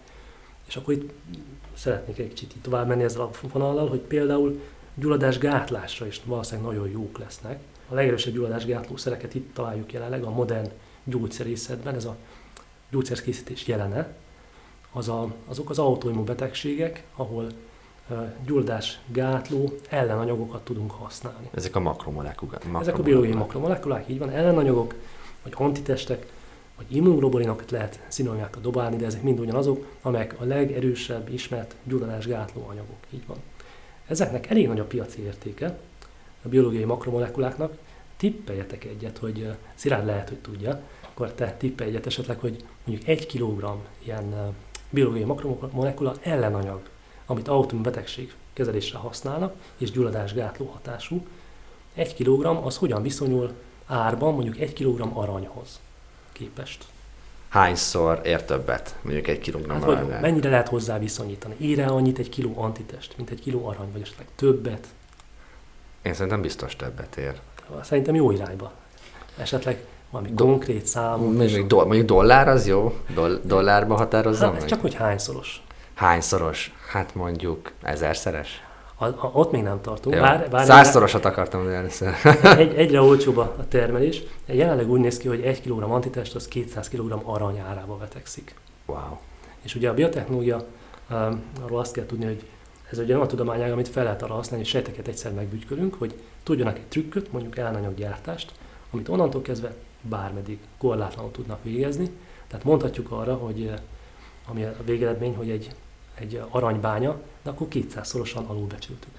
És 0.68 0.76
akkor 0.76 0.94
itt 0.94 1.12
szeretnék 1.74 2.18
egy 2.18 2.28
kicsit 2.28 2.56
tovább 2.62 2.88
menni 2.88 3.04
ezzel 3.04 3.22
a 3.22 3.30
vonallal, 3.52 3.88
hogy 3.88 4.00
például 4.00 4.62
gyulladás 4.96 5.38
gátlásra 5.38 6.06
is 6.06 6.22
valószínűleg 6.26 6.72
nagyon 6.72 6.90
jók 6.90 7.18
lesznek. 7.18 7.60
A 7.90 7.94
legerősebb 7.94 8.34
gyulladás 8.34 8.66
gátló 8.66 8.98
szereket 8.98 9.36
itt 9.36 9.54
találjuk 9.54 9.94
jelenleg 9.94 10.24
a 10.24 10.30
modern 10.30 10.70
gyógyszerészetben, 11.04 11.96
ez 11.96 12.06
a 12.06 12.16
gyógyszerkészítés 12.90 13.68
jelene, 13.68 14.16
az 14.92 15.10
a, 15.10 15.34
azok 15.48 15.70
az 15.70 15.80
autoimmun 15.80 16.26
betegségek, 16.26 17.04
ahol 17.16 17.48
gyulladás 18.46 19.00
gátló 19.08 19.74
ellenanyagokat 19.90 20.64
tudunk 20.64 20.92
használni. 20.92 21.50
Ezek 21.54 21.76
a 21.76 21.80
makromolekulák. 21.80 22.66
Ezek 22.80 22.98
a 22.98 23.04
biológiai 23.04 23.34
makromolekulák, 23.34 24.10
így 24.10 24.20
van, 24.20 24.30
ellenanyagok, 24.30 24.96
vagy 25.44 25.54
antitestek, 25.56 26.32
vagy 26.78 26.96
immunglobulinokat 26.96 27.72
lehet 27.72 28.00
szinonimákkal 28.08 28.62
dobálni, 28.62 28.96
de 28.96 29.06
ezek 29.06 29.22
mind 29.22 29.40
ugyanazok, 29.40 29.86
amelyek 30.02 30.36
a 30.40 30.44
legerősebb 30.44 31.30
ismert 31.34 31.76
gyulladásgátló 31.84 32.66
anyagok, 32.68 32.98
így 33.10 33.26
van. 33.28 33.38
Ezeknek 34.08 34.50
elég 34.50 34.68
nagy 34.68 34.80
a 34.80 34.86
piaci 34.86 35.22
értéke, 35.22 35.78
a 36.44 36.48
biológiai 36.48 36.84
makromolekuláknak. 36.84 37.78
Tippeljetek 38.18 38.84
egyet, 38.84 39.18
hogy 39.18 39.56
Szilárd 39.76 40.06
lehet, 40.06 40.30
hogy 40.30 40.38
tudja, 40.38 40.82
akkor 41.02 41.32
te 41.32 41.56
tippelj 41.58 41.90
egyet 41.90 42.06
esetleg, 42.06 42.40
hogy 42.40 42.64
mondjuk 42.86 43.08
egy 43.08 43.26
kilogramm 43.26 43.80
ilyen 44.04 44.56
biológiai 44.90 45.24
makromolekula 45.24 46.14
ellenanyag, 46.22 46.82
amit 47.26 47.48
autoimmun 47.48 47.84
betegség 47.92 48.34
kezelésre 48.54 48.98
használnak, 48.98 49.56
és 49.78 49.92
gyulladásgátló 49.92 50.66
hatású, 50.66 51.26
egy 51.94 52.14
kilogramm 52.14 52.58
az 52.58 52.78
hogyan 52.78 53.02
viszonyul 53.02 53.52
árban 53.86 54.34
mondjuk 54.34 54.60
egy 54.60 54.74
kilogramm 54.74 55.18
aranyhoz 55.18 55.80
képest. 56.32 56.86
Hányszor 57.50 58.22
ér 58.24 58.44
többet, 58.44 58.96
mondjuk 59.02 59.28
egy 59.28 59.40
kilogramm 59.40 59.80
Hát, 59.80 59.90
arany? 59.90 60.20
mennyire 60.22 60.50
lehet 60.50 60.68
hozzá 60.68 61.00
viszonyítani? 61.00 61.56
Ér 61.58 61.80
el 61.80 61.90
annyit 61.94 62.20
egy 62.20 62.30
kiló 62.30 62.54
antitest, 62.58 63.14
mint 63.18 63.30
egy 63.30 63.42
kiló 63.42 63.68
arany, 63.68 63.92
vagy 63.92 64.02
esetleg 64.02 64.28
többet? 64.36 64.88
Én 66.02 66.14
szerintem 66.14 66.42
biztos 66.42 66.76
többet 66.76 67.18
ér. 67.18 67.40
Szerintem 67.82 68.16
jó 68.16 68.32
irányba. 68.32 68.72
Esetleg 69.38 69.86
valami 70.12 70.30
Do- 70.30 70.48
konkrét 70.48 70.86
számok. 70.86 71.36
Mondjuk, 71.36 71.68
do- 71.68 71.86
mondjuk 71.86 72.08
dollár 72.08 72.48
az 72.48 72.68
jó? 72.68 72.98
Doll- 73.14 73.40
dollárba 73.44 73.96
határozzam 73.96 74.52
Hát, 74.52 74.60
meg? 74.60 74.70
csak 74.70 74.82
hogy 74.82 74.94
hányszoros. 74.94 75.64
Hányszoros? 75.94 76.76
Hát 76.92 77.16
mondjuk 77.16 77.72
ezerszeres? 77.82 78.64
A, 78.96 79.06
a, 79.06 79.30
ott 79.34 79.52
még 79.52 79.64
nem 79.64 79.82
tartunk. 79.82 80.16
Jó. 80.16 80.22
Bár, 80.22 80.50
bár 80.50 80.66
Százszorosat 80.66 81.26
akartam 81.26 81.62
mondani 81.62 81.90
egy, 82.58 82.74
egyre 82.76 83.02
olcsóbb 83.02 83.38
a 83.38 83.56
termelés. 83.68 84.24
Jelenleg 84.46 84.90
úgy 84.90 85.00
néz 85.00 85.18
ki, 85.18 85.28
hogy 85.28 85.42
1 85.42 85.62
kg 85.62 85.82
antitest 85.82 86.36
az 86.36 86.48
200 86.48 86.90
kg 86.90 87.22
arany 87.24 87.60
árába 87.60 87.98
vetekszik. 87.98 88.56
Wow. 88.86 89.18
És 89.62 89.76
ugye 89.76 89.90
a 89.90 89.94
biotechnológia, 89.94 90.66
um, 91.10 91.42
arról 91.64 91.80
azt 91.80 91.94
kell 91.94 92.06
tudni, 92.06 92.26
hogy 92.26 92.44
ez 92.92 92.98
ugye 92.98 93.16
olyan 93.16 93.28
tudományág, 93.28 93.72
amit 93.72 93.88
fel 93.88 94.04
lehet 94.04 94.22
arra 94.22 94.34
használni, 94.34 94.64
hogy 94.64 94.74
sejteket 94.74 95.08
egyszer 95.08 95.34
megbügykölünk, 95.34 95.96
hogy 95.98 96.14
tudjanak 96.44 96.78
egy 96.78 96.88
trükköt, 96.88 97.32
mondjuk 97.32 97.58
ellenanyaggyártást, 97.58 98.52
amit 98.92 99.10
onnantól 99.10 99.42
kezdve 99.42 99.74
bármeddig 100.02 100.60
korlátlanul 100.78 101.32
tudnak 101.32 101.64
végezni. 101.64 102.10
Tehát 102.48 102.66
mondhatjuk 102.66 103.12
arra, 103.12 103.36
hogy 103.36 103.64
eh, 103.64 103.80
ami 104.46 104.64
a 104.64 104.76
végeredmény, 104.86 105.36
hogy 105.36 105.50
egy, 105.50 105.76
egy 106.16 106.42
aranybánya, 106.50 107.22
de 107.44 107.50
akkor 107.50 107.68
200-szorosan 107.72 108.46
alulbecsültük. 108.48 109.12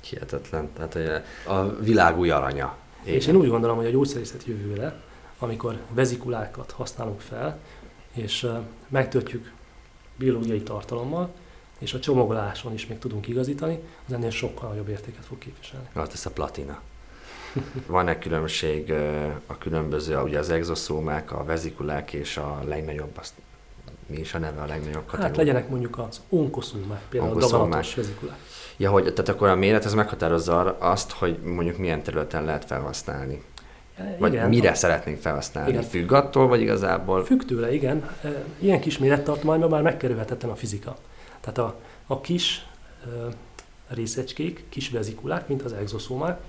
Hihetetlen. 0.00 0.72
Tehát 0.72 0.92
hogy 0.92 1.10
a 1.54 1.76
világ 1.80 2.18
új 2.18 2.30
aranya. 2.30 2.76
És 3.02 3.26
én 3.26 3.36
úgy 3.36 3.48
gondolom, 3.48 3.76
hogy 3.76 3.86
a 3.86 3.90
gyógyszerészet 3.90 4.44
jövőre, 4.44 5.00
amikor 5.38 5.80
vezikulákat 5.90 6.70
használunk 6.70 7.20
fel, 7.20 7.58
és 8.12 8.42
uh, 8.42 8.58
megtöltjük 8.88 9.52
biológiai 10.16 10.62
tartalommal, 10.62 11.34
és 11.78 11.94
a 11.94 12.00
csomagoláson 12.00 12.72
is 12.72 12.86
még 12.86 12.98
tudunk 12.98 13.28
igazítani, 13.28 13.78
az 14.06 14.12
ennél 14.12 14.30
sokkal 14.30 14.68
nagyobb 14.68 14.88
értéket 14.88 15.24
fog 15.24 15.38
képviselni. 15.38 15.86
Az 15.92 16.08
lesz 16.08 16.26
a 16.26 16.30
platina. 16.30 16.80
Van-e 17.86 18.18
különbség 18.18 18.92
a 19.46 19.58
különböző, 19.58 20.18
ugye 20.18 20.38
az 20.38 20.50
exoszómák, 20.50 21.32
a 21.32 21.44
vezikulák 21.44 22.12
és 22.12 22.36
a 22.36 22.62
legnagyobb, 22.66 23.10
azt 23.18 23.32
mi 24.06 24.16
is 24.16 24.34
a 24.34 24.38
neve 24.38 24.60
a 24.62 24.66
legnagyobb 24.66 25.02
kategória? 25.06 25.26
Hát 25.26 25.36
legyenek 25.36 25.68
mondjuk 25.68 25.98
az 25.98 26.20
onkoszómák, 26.28 27.00
például 27.08 27.32
a 27.32 27.34
Onkoszómák. 27.34 27.64
daganatos 27.66 27.94
vezikulák. 27.94 28.36
Ja, 28.76 28.90
hogy 28.90 29.02
tehát 29.02 29.28
akkor 29.28 29.48
a 29.48 29.54
méret 29.54 29.84
ez 29.84 29.94
meghatározza 29.94 30.76
azt, 30.78 31.10
hogy 31.12 31.38
mondjuk 31.44 31.76
milyen 31.78 32.02
területen 32.02 32.44
lehet 32.44 32.64
felhasználni. 32.64 33.42
Vagy 34.18 34.32
Igen, 34.32 34.48
mire 34.48 34.70
a- 34.70 34.74
szeretnénk 34.74 35.18
felhasználni? 35.20 35.70
Igen. 35.70 35.82
Függ 35.82 36.12
attól, 36.12 36.46
vagy 36.48 36.60
igazából? 36.60 37.24
Függ 37.24 37.42
tőle, 37.44 37.72
igen. 37.74 38.10
E, 38.22 38.44
Ilyen 38.58 38.80
kis 38.80 38.98
mérettartományban 38.98 39.70
már 39.70 39.82
megkerülhetetlen 39.82 40.50
a 40.50 40.54
fizika. 40.56 40.96
Tehát 41.40 41.58
a, 41.58 41.74
a 42.06 42.20
kis 42.20 42.66
e, 43.04 43.08
részecskék, 43.94 44.64
kis 44.68 44.90
vezikulák, 44.90 45.48
mint 45.48 45.62
az 45.62 45.72
exoszómák, 45.72 46.40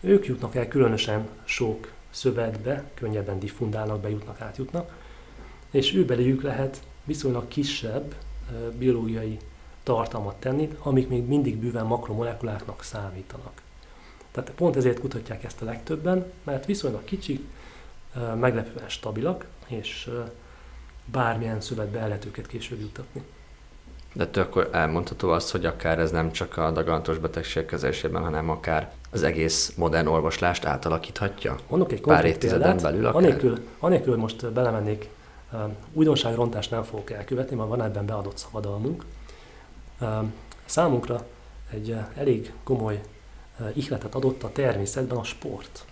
ők 0.00 0.26
jutnak 0.26 0.54
el 0.54 0.68
különösen 0.68 1.28
sok 1.44 1.92
szövetbe, 2.10 2.90
könnyebben 2.94 3.38
diffundálnak, 3.38 4.00
bejutnak, 4.00 4.40
átjutnak, 4.40 4.96
és 5.70 5.94
ő 5.94 6.04
beléjük 6.04 6.42
lehet 6.42 6.82
viszonylag 7.04 7.48
kisebb 7.48 8.14
biológiai 8.78 9.38
tartalmat 9.82 10.36
tenni, 10.36 10.76
amik 10.82 11.08
még 11.08 11.26
mindig 11.26 11.56
bőven 11.56 11.86
makromolekuláknak 11.86 12.82
számítanak. 12.82 13.62
Tehát 14.30 14.50
pont 14.50 14.76
ezért 14.76 15.00
kutatják 15.00 15.44
ezt 15.44 15.62
a 15.62 15.64
legtöbben, 15.64 16.32
mert 16.44 16.66
viszonylag 16.66 17.04
kicsik, 17.04 17.40
meglepően 18.40 18.88
stabilak, 18.88 19.46
és 19.66 20.10
bármilyen 21.04 21.60
szövetbe 21.60 21.98
el 21.98 22.08
lehet 22.08 22.24
őket 22.24 22.46
később 22.46 22.80
jutatni. 22.80 23.22
De 24.12 24.26
te 24.26 24.40
akkor 24.40 24.68
elmondható 24.72 25.30
az, 25.30 25.50
hogy 25.50 25.66
akár 25.66 25.98
ez 25.98 26.10
nem 26.10 26.32
csak 26.32 26.56
a 26.56 26.70
daganatos 26.70 27.18
betegség 27.18 27.66
kezelésében, 27.66 28.22
hanem 28.22 28.50
akár 28.50 28.92
az 29.10 29.22
egész 29.22 29.72
modern 29.76 30.06
orvoslást 30.06 30.64
átalakíthatja? 30.64 31.56
Mondok 31.68 31.92
egy 31.92 32.00
Pár 32.00 32.24
évtizeden 32.24 32.76
példát, 32.76 32.82
belül 32.82 33.06
akár? 33.06 33.22
anélkül, 33.22 33.58
anélkül 33.78 34.16
most 34.16 34.52
belemennék, 34.52 35.08
uh, 35.52 35.60
újdonságrontást 35.92 36.70
nem 36.70 36.82
fogok 36.82 37.10
elkövetni, 37.10 37.56
mert 37.56 37.68
van 37.68 37.82
ebben 37.82 38.06
beadott 38.06 38.36
szabadalmunk. 38.36 39.04
Uh, 40.00 40.08
számunkra 40.64 41.26
egy 41.70 41.90
uh, 41.90 41.98
elég 42.16 42.52
komoly 42.64 43.00
uh, 43.60 43.76
ihletet 43.76 44.14
adott 44.14 44.42
a 44.42 44.52
természetben 44.52 45.18
a 45.18 45.24
sport. 45.24 45.84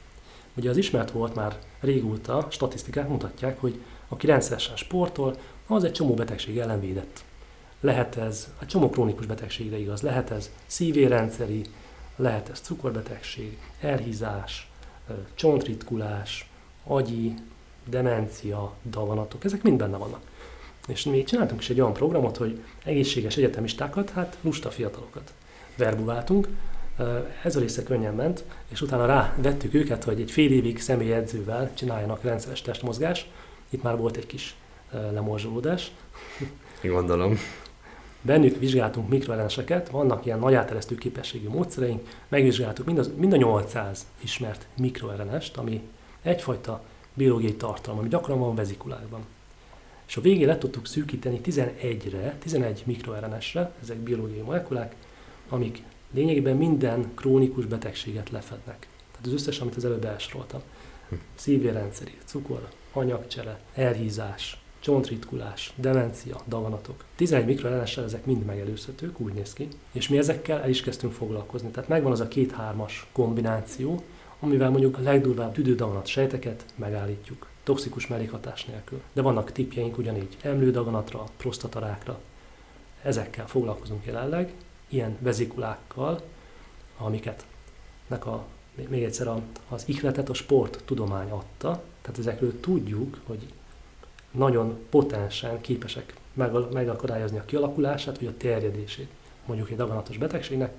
Ugye 0.57 0.71
az 0.71 0.77
ismert 0.77 1.11
volt 1.11 1.35
már 1.35 1.59
régóta, 1.81 2.47
statisztikák 2.51 3.09
mutatják, 3.09 3.61
hogy 3.61 3.81
aki 4.09 4.27
rendszeresen 4.27 4.77
sportol, 4.77 5.37
az 5.67 5.85
egy 5.85 5.93
csomó 5.93 6.15
betegség 6.15 6.59
ellen 6.59 6.81
védett. 6.81 7.25
Lehet 7.81 8.17
ez, 8.17 8.49
a 8.61 8.67
csomó 8.67 8.91
krónikus 8.91 9.27
betegségre 9.27 9.79
igaz, 9.79 10.03
lehet 10.03 10.31
ez 10.31 10.51
szívérendszeri, 10.67 11.63
lehet 12.17 12.49
ez 12.49 12.61
cukorbetegség, 12.61 13.59
elhízás, 13.81 14.71
csontritkulás, 15.35 16.51
agyi, 16.85 17.35
demencia, 17.85 18.73
daganatok, 18.91 19.45
ezek 19.45 19.63
mind 19.63 19.79
benne 19.79 19.97
vannak. 19.97 20.21
És 20.87 21.05
mi 21.05 21.25
csináltunk 21.25 21.61
is 21.61 21.71
egy 21.71 21.81
olyan 21.81 21.93
programot, 21.93 22.37
hogy 22.37 22.63
egészséges 22.85 23.37
egyetemistákat, 23.37 24.11
hát 24.11 24.37
lusta 24.41 24.71
fiatalokat 24.71 25.33
verbuváltunk. 25.77 26.49
Ez 27.43 27.57
a 27.57 27.61
része 27.61 27.83
könnyen 27.83 28.15
ment, 28.15 28.45
és 28.69 28.81
utána 28.81 29.07
rávettük 29.07 29.75
őket, 29.75 30.05
hogy 30.05 30.21
egy 30.21 30.31
fél 30.31 30.53
évig 30.53 30.81
személyedzővel 30.81 31.75
csináljanak 31.75 32.23
rendszeres 32.23 32.63
testmozgás. 32.63 33.31
Itt 33.71 33.83
már 33.83 33.97
volt 33.97 34.17
egy 34.17 34.27
kis 34.27 34.55
lemorzsolódás. 34.91 35.93
Gondolom. 36.83 37.39
Bennük 38.27 38.59
vizsgáltunk 38.59 39.09
mikroelleneseket, 39.09 39.89
vannak 39.89 40.27
ilyen 40.27 40.39
nagy 40.39 40.55
áteresztő 40.55 40.95
képességű 40.95 41.49
módszereink, 41.49 42.09
megvizsgáltuk 42.29 42.87
mind, 42.87 42.99
az, 42.99 43.11
mind 43.17 43.33
a 43.33 43.37
800 43.37 44.07
ismert 44.21 44.67
mikroellenest, 44.77 45.57
ami 45.57 45.81
egyfajta 46.23 46.83
biológiai 47.15 47.55
tartalom, 47.55 47.99
ami 47.99 48.09
gyakran 48.09 48.39
van 48.39 48.55
vezikulákban. 48.55 49.21
És 50.07 50.17
a 50.17 50.21
végén 50.21 50.47
le 50.47 50.59
tudtuk 50.59 50.87
szűkíteni 50.87 51.41
11-re, 51.45 52.37
11 52.39 52.83
mikroellenesre, 52.87 53.73
ezek 53.83 53.97
biológiai 53.97 54.41
molekulák, 54.41 54.95
amik 55.49 55.83
lényegében 56.11 56.57
minden 56.57 57.13
krónikus 57.15 57.67
betegséget 57.67 58.31
lefednek. 58.31 58.89
Tehát 59.11 59.27
az 59.27 59.33
összes, 59.33 59.61
amit 59.61 59.77
az 59.77 59.85
előbb 59.85 60.05
elsoroltam. 60.05 60.61
Szívérrendszeri, 61.35 62.15
cukor, 62.25 62.69
anyagcsere, 62.93 63.61
elhízás, 63.75 64.59
csontritkulás, 64.87 65.73
demencia, 65.77 66.41
daganatok. 66.49 67.05
11 67.15 67.47
mikroellenessel 67.47 68.05
ezek 68.05 68.25
mind 68.25 68.45
megelőzhetők, 68.45 69.21
úgy 69.21 69.33
néz 69.33 69.53
ki, 69.53 69.69
és 69.93 70.09
mi 70.09 70.19
ezekkel 70.19 70.61
el 70.61 70.69
is 70.69 70.81
kezdtünk 70.81 71.13
foglalkozni. 71.13 71.69
Tehát 71.69 71.89
megvan 71.89 72.13
az 72.13 72.21
a 72.21 72.29
két-hármas 72.29 73.07
kombináció, 73.13 74.03
amivel 74.41 74.71
mondjuk 74.71 74.99
a 74.99 75.01
legdurvább 75.01 75.53
tüdődaganat 75.53 76.07
sejteket 76.07 76.65
megállítjuk, 76.75 77.47
toxikus 77.63 78.07
mellékhatás 78.07 78.65
nélkül. 78.65 79.01
De 79.13 79.23
vannak 79.23 79.53
tipjeink 79.53 79.99
ugyanígy 79.99 80.37
emlődaganatra, 80.43 81.25
prostatarákra. 81.37 82.21
Ezekkel 83.03 83.47
foglalkozunk 83.47 84.05
jelenleg, 84.05 84.53
ilyen 84.89 85.17
vezikulákkal, 85.21 86.21
amiket 86.99 87.47
nek 88.07 88.27
a, 88.27 88.47
még 88.89 89.03
egyszer 89.03 89.29
az 89.69 89.83
ihletet 89.87 90.29
a 90.29 90.35
sport 90.35 90.83
tudomány 90.85 91.31
adta, 91.31 91.83
tehát 92.03 92.19
ezekről 92.19 92.61
tudjuk, 92.61 93.21
hogy 93.27 93.47
nagyon 94.37 94.79
potensen 94.91 95.61
képesek 95.61 96.15
megakadályozni 96.73 97.39
a 97.39 97.45
kialakulását, 97.45 98.19
vagy 98.19 98.29
a 98.29 98.37
terjedését 98.37 99.09
mondjuk 99.47 99.71
egy 99.71 99.77
daganatos 99.77 100.19
betegségnek, 100.19 100.73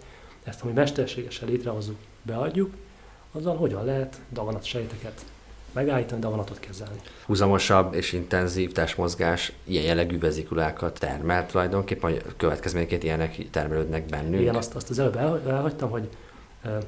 ezt, 0.43 0.61
ami 0.61 0.71
mesterségesen 0.71 1.49
létrehozzuk, 1.49 1.95
beadjuk, 2.21 2.73
azzal 3.31 3.55
hogyan 3.55 3.85
lehet 3.85 4.19
daganat 4.31 4.63
sejteket 4.63 5.25
megállítani, 5.71 6.21
daganatot 6.21 6.59
kezelni. 6.59 6.99
Húzamosabb 7.25 7.93
és 7.93 8.13
intenzív 8.13 8.71
testmozgás 8.71 9.51
ilyen 9.63 9.83
jellegű 9.83 10.19
vezikulákat 10.19 10.99
termel 10.99 11.45
tulajdonképpen, 11.45 12.11
hogy 12.11 12.23
következményeként 12.37 13.03
ilyenek 13.03 13.49
termelődnek 13.49 14.05
bennünk. 14.05 14.41
Igen, 14.41 14.55
azt, 14.55 14.75
azt 14.75 14.89
az 14.89 14.99
előbb 14.99 15.15
elhagytam, 15.47 15.89
hogy 15.89 16.09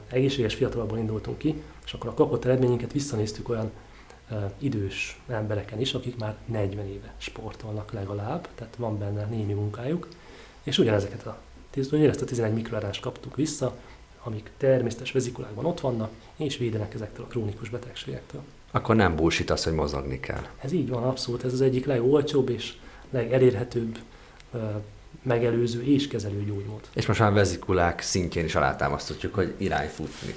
egészséges 0.07 0.53
fiatalokból 0.55 0.97
indultunk 0.97 1.37
ki, 1.37 1.61
és 1.85 1.93
akkor 1.93 2.09
a 2.09 2.13
kapott 2.13 2.45
eredményünket 2.45 2.91
visszanéztük 2.91 3.49
olyan 3.49 3.71
idős 4.57 5.21
embereken 5.27 5.79
is, 5.79 5.93
akik 5.93 6.17
már 6.17 6.35
40 6.45 6.85
éve 6.85 7.13
sportolnak 7.17 7.91
legalább, 7.91 8.47
tehát 8.55 8.75
van 8.75 8.97
benne 8.97 9.25
némi 9.25 9.53
munkájuk, 9.53 10.07
és 10.63 10.77
ugyanezeket 10.77 11.25
a, 11.25 11.39
ugyanezt 11.91 12.21
a 12.21 12.25
11 12.25 12.53
mikroárást 12.53 13.01
kaptuk 13.01 13.35
vissza, 13.35 13.75
amik 14.23 14.51
természetes 14.57 15.11
vezikulákban 15.11 15.65
ott 15.65 15.79
vannak, 15.79 16.11
és 16.35 16.57
védenek 16.57 16.93
ezektől 16.93 17.25
a 17.25 17.27
krónikus 17.27 17.69
betegségektől. 17.69 18.41
Akkor 18.71 18.95
nem 18.95 19.15
az, 19.49 19.63
hogy 19.63 19.73
mozogni 19.73 20.19
kell. 20.19 20.45
Ez 20.61 20.71
így 20.71 20.89
van, 20.89 21.03
abszolút. 21.03 21.43
Ez 21.43 21.53
az 21.53 21.61
egyik 21.61 21.85
legolcsóbb 21.85 22.49
és 22.49 22.73
legelérhetőbb 23.09 23.97
megelőző 25.21 25.83
és 25.83 26.07
kezelő 26.07 26.43
gyógymód. 26.43 26.79
És 26.93 27.05
most 27.05 27.19
már 27.19 27.33
vezikulák 27.33 28.01
szintjén 28.01 28.45
is 28.45 28.55
alátámaszthatjuk, 28.55 29.33
hogy 29.33 29.53
irányfutni. 29.57 30.35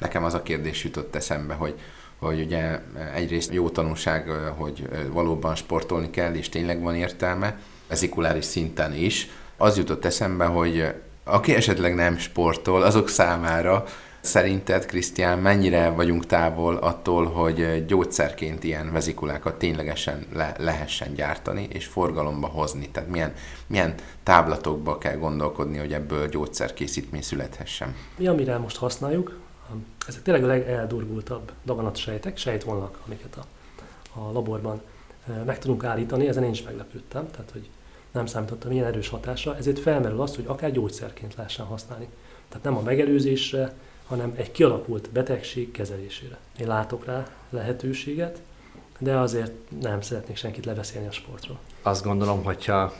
Nekem 0.00 0.24
az 0.24 0.34
a 0.34 0.42
kérdés 0.42 0.84
jutott 0.84 1.14
eszembe, 1.14 1.54
hogy 1.54 1.74
hogy 2.22 2.40
ugye 2.40 2.78
egyrészt 3.14 3.52
jó 3.52 3.68
tanulság, 3.68 4.28
hogy 4.56 4.88
valóban 5.12 5.54
sportolni 5.54 6.10
kell, 6.10 6.34
és 6.34 6.48
tényleg 6.48 6.82
van 6.82 6.94
értelme, 6.94 7.58
vezikuláris 7.88 8.44
szinten 8.44 8.94
is. 8.94 9.28
Az 9.56 9.76
jutott 9.76 10.04
eszembe, 10.04 10.44
hogy 10.44 10.94
aki 11.24 11.54
esetleg 11.54 11.94
nem 11.94 12.18
sportol, 12.18 12.82
azok 12.82 13.08
számára 13.08 13.84
Szerinted, 14.22 14.86
Krisztián, 14.86 15.38
mennyire 15.38 15.90
vagyunk 15.90 16.26
távol 16.26 16.76
attól, 16.76 17.26
hogy 17.26 17.84
gyógyszerként 17.86 18.64
ilyen 18.64 18.92
vezikulákat 18.92 19.58
ténylegesen 19.58 20.26
le, 20.34 20.54
lehessen 20.58 21.14
gyártani 21.14 21.68
és 21.72 21.86
forgalomba 21.86 22.46
hozni? 22.46 22.88
Tehát 22.88 23.08
milyen, 23.08 23.32
milyen 23.66 23.94
táblatokba 24.22 24.98
kell 24.98 25.16
gondolkodni, 25.16 25.78
hogy 25.78 25.92
ebből 25.92 26.28
gyógyszerkészítmény 26.28 27.22
születhessen? 27.22 27.94
Mi, 28.16 28.26
amire 28.26 28.58
most 28.58 28.76
használjuk, 28.76 29.38
ezek 30.06 30.22
tényleg 30.22 30.44
a 30.44 30.46
legeldurgultabb 30.46 31.52
daganatsejtek, 31.64 32.36
sejtvonalak, 32.36 32.98
amiket 33.06 33.36
a, 33.36 33.44
a 34.20 34.32
laborban 34.32 34.80
meg 35.44 35.58
tudunk 35.58 35.84
állítani, 35.84 36.28
ezen 36.28 36.44
én 36.44 36.50
is 36.50 36.62
meglepődtem, 36.62 37.30
tehát 37.30 37.50
hogy 37.50 37.70
nem 38.12 38.26
számítottam 38.26 38.72
ilyen 38.72 38.84
erős 38.84 39.08
hatásra, 39.08 39.56
ezért 39.56 39.78
felmerül 39.78 40.20
az, 40.20 40.34
hogy 40.34 40.44
akár 40.46 40.70
gyógyszerként 40.70 41.34
lehessen 41.34 41.66
használni. 41.66 42.08
Tehát 42.48 42.64
nem 42.64 42.76
a 42.76 42.80
megelőzésre, 42.80 43.72
hanem 44.06 44.32
egy 44.36 44.50
kialakult 44.50 45.10
betegség 45.10 45.70
kezelésére. 45.70 46.38
Én 46.58 46.66
látok 46.66 47.04
rá 47.04 47.26
lehetőséget, 47.50 48.42
de 48.98 49.16
azért 49.18 49.52
nem 49.80 50.00
szeretnék 50.00 50.36
senkit 50.36 50.64
leveszélni 50.64 51.06
a 51.06 51.12
sportról. 51.12 51.58
Azt 51.82 52.04
gondolom, 52.04 52.44
hogyha 52.44 52.92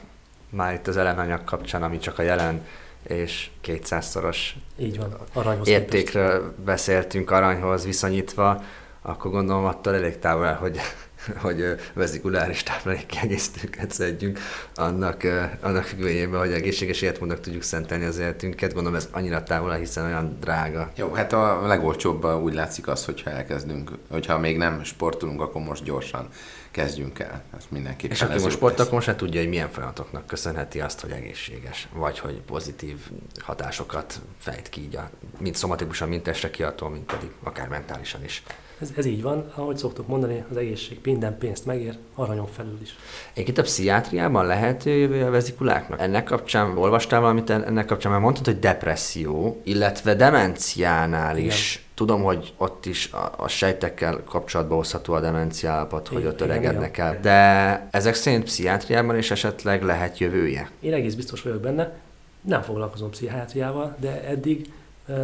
már 0.49 0.75
itt 0.75 0.87
az 0.87 0.97
ellenanyag 0.97 1.45
kapcsán, 1.45 1.83
ami 1.83 1.99
csak 1.99 2.19
a 2.19 2.23
jelen 2.23 2.67
és 3.03 3.51
200-szoros 3.65 4.39
Így 4.79 4.99
van, 4.99 5.17
aranyhoz 5.33 5.69
értékről 5.69 6.33
képest. 6.33 6.65
beszéltünk 6.65 7.31
aranyhoz 7.31 7.85
viszonyítva, 7.85 8.63
akkor 9.03 9.31
gondolom 9.31 9.65
attól 9.65 9.95
elég 9.95 10.19
távol, 10.19 10.53
hogy 10.53 10.81
hogy 11.43 11.65
vezikuláris 11.95 12.63
táplálékkiegészítőket 12.63 13.91
szedjünk, 13.91 14.39
annak, 14.75 15.23
annak 15.61 15.85
függvényében, 15.85 16.41
hogy 16.41 16.53
egészséges 16.53 17.03
életmódnak 17.03 17.41
tudjuk 17.41 17.63
szentelni 17.63 18.05
az 18.05 18.19
életünket. 18.19 18.73
Gondolom 18.73 18.99
ez 18.99 19.09
annyira 19.13 19.43
távol, 19.43 19.73
hiszen 19.73 20.05
olyan 20.05 20.37
drága. 20.41 20.91
Jó, 20.97 21.13
hát 21.13 21.33
a 21.33 21.67
legolcsóbb 21.67 22.25
úgy 22.25 22.55
látszik 22.55 22.89
az, 22.89 23.05
hogyha 23.05 23.31
elkezdünk, 23.31 23.91
hogyha 24.11 24.39
még 24.39 24.57
nem 24.57 24.85
sportolunk, 24.85 25.41
akkor 25.41 25.63
most 25.63 25.85
gyorsan 25.85 26.29
kezdjünk 26.73 27.19
el. 27.19 27.43
Ezt 27.57 27.71
mindenképpen. 27.71 28.17
És 28.17 28.23
aki 28.23 28.43
most 28.43 28.91
most 28.91 29.07
hát 29.07 29.17
tudja, 29.17 29.41
hogy 29.41 29.49
milyen 29.49 29.71
folyamatoknak 29.71 30.27
köszönheti 30.27 30.81
azt, 30.81 31.01
hogy 31.01 31.11
egészséges, 31.11 31.89
vagy 31.93 32.19
hogy 32.19 32.41
pozitív 32.41 32.97
hatásokat 33.39 34.21
fejt 34.39 34.69
ki, 34.69 34.81
így 34.81 34.97
a, 34.97 35.11
mind 35.39 35.55
szomatikusan, 35.55 36.09
mind 36.09 36.23
testre 36.23 36.51
kiadó, 36.51 36.89
mind 36.89 37.05
pedig 37.05 37.31
akár 37.43 37.69
mentálisan 37.69 38.25
is. 38.25 38.43
Ez, 38.83 38.93
ez 38.97 39.07
így 39.07 39.23
van, 39.23 39.53
ahogy 39.55 39.77
szoktuk 39.77 40.07
mondani, 40.07 40.45
az 40.51 40.57
egészség 40.57 40.99
minden 41.05 41.39
pénzt 41.39 41.67
megér, 41.67 41.97
aranyon 42.15 42.47
felül 42.47 42.79
is. 42.83 42.97
Egyébként 43.33 43.59
a 43.59 43.63
pszichiátriában 43.63 44.47
lehet 44.47 44.85
jövő 44.85 45.25
a 45.25 45.31
vezikuláknak? 45.31 46.01
Ennek 46.01 46.25
kapcsán 46.25 46.79
olvastál 46.79 47.21
valamit, 47.21 47.51
ennek 47.51 47.87
kapcsán 47.87 48.13
már 48.13 48.21
mondtad, 48.21 48.45
hogy 48.45 48.59
depresszió, 48.59 49.61
illetve 49.65 50.15
demenciánál 50.15 51.37
Igen. 51.37 51.49
is 51.49 51.87
Tudom, 51.95 52.23
hogy 52.23 52.55
ott 52.57 52.87
is 52.87 53.13
a, 53.13 53.33
a 53.37 53.49
sejtekkel 53.49 54.23
kapcsolatba 54.25 54.75
hozható 54.75 55.13
a 55.13 55.21
demenciálapot, 55.21 56.09
hogy 56.09 56.27
ott 56.27 56.41
öregednek 56.41 56.99
el. 56.99 57.19
De 57.21 57.89
ezek 57.91 58.15
szerint 58.15 58.45
pszichiátriában 58.45 59.19
is 59.19 59.31
esetleg 59.31 59.83
lehet 59.83 60.19
jövője? 60.19 60.71
Én 60.81 60.93
egész 60.93 61.15
biztos 61.15 61.43
vagyok 61.43 61.61
benne. 61.61 61.93
Nem 62.41 62.63
foglalkozom 62.63 63.11
pszichiátriával, 63.11 63.97
de 64.01 64.25
eddig 64.25 64.73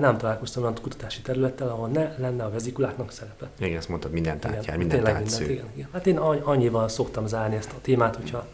nem 0.01 0.18
találkoztam 0.18 0.62
olyan 0.62 0.74
kutatási 0.83 1.20
területtel, 1.20 1.68
ahol 1.68 1.88
ne 1.88 2.14
lenne 2.18 2.44
a 2.44 2.51
vezikuláknak 2.51 3.11
szerepe. 3.11 3.48
Igen, 3.59 3.77
ezt 3.77 3.88
mondtad, 3.88 4.12
minden 4.12 4.38
tárgyár, 4.38 4.77
minden 4.77 5.03
tárgysző. 5.03 5.44
Igen, 5.44 5.66
igen. 5.74 5.88
Hát 5.92 6.07
én 6.07 6.16
annyival 6.16 6.88
szoktam 6.88 7.27
zárni 7.27 7.57
ezt 7.57 7.72
a 7.72 7.81
témát, 7.83 8.16
hogyha 8.16 8.46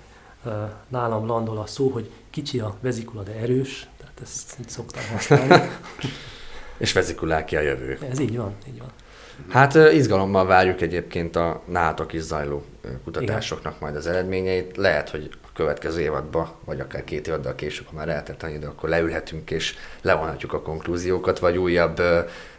nálam 0.89 1.27
landol 1.27 1.59
a 1.59 1.67
szó, 1.67 1.89
hogy 1.89 2.11
kicsi 2.31 2.59
a 2.59 2.75
vezikula, 2.81 3.23
de 3.23 3.33
erős, 3.33 3.89
tehát 3.99 4.21
ezt 4.23 4.57
így 4.61 4.69
szoktam 4.69 5.03
használni. 5.13 5.69
És 6.77 6.93
vezikulák 6.93 7.45
ki 7.45 7.57
a 7.57 7.61
jövő. 7.61 7.99
Ez 8.11 8.19
így 8.19 8.37
van, 8.37 8.55
így 8.69 8.79
van. 8.79 8.89
Hát 9.49 9.75
izgalommal 9.75 10.47
várjuk 10.47 10.81
egyébként 10.81 11.37
a 11.37 11.63
nálatok 11.65 12.13
is 12.13 12.21
zajló 12.21 12.65
kutatásoknak 13.05 13.73
Igen. 13.73 13.79
majd 13.81 13.97
az 13.97 14.07
eredményeit. 14.07 14.77
Lehet, 14.77 15.11
hogy 15.11 15.31
következő 15.55 16.01
évadban, 16.01 16.49
vagy 16.65 16.81
akár 16.81 17.05
két 17.05 17.27
évaddal 17.27 17.55
később, 17.55 17.87
ha 17.87 17.97
már 17.97 18.09
eltelt 18.09 18.43
annyi 18.43 18.55
idő, 18.55 18.67
akkor 18.67 18.89
leülhetünk 18.89 19.51
és 19.51 19.75
levonhatjuk 20.03 20.53
a 20.53 20.63
konklúziókat, 20.63 21.39
vagy 21.39 21.57
újabb 21.57 22.01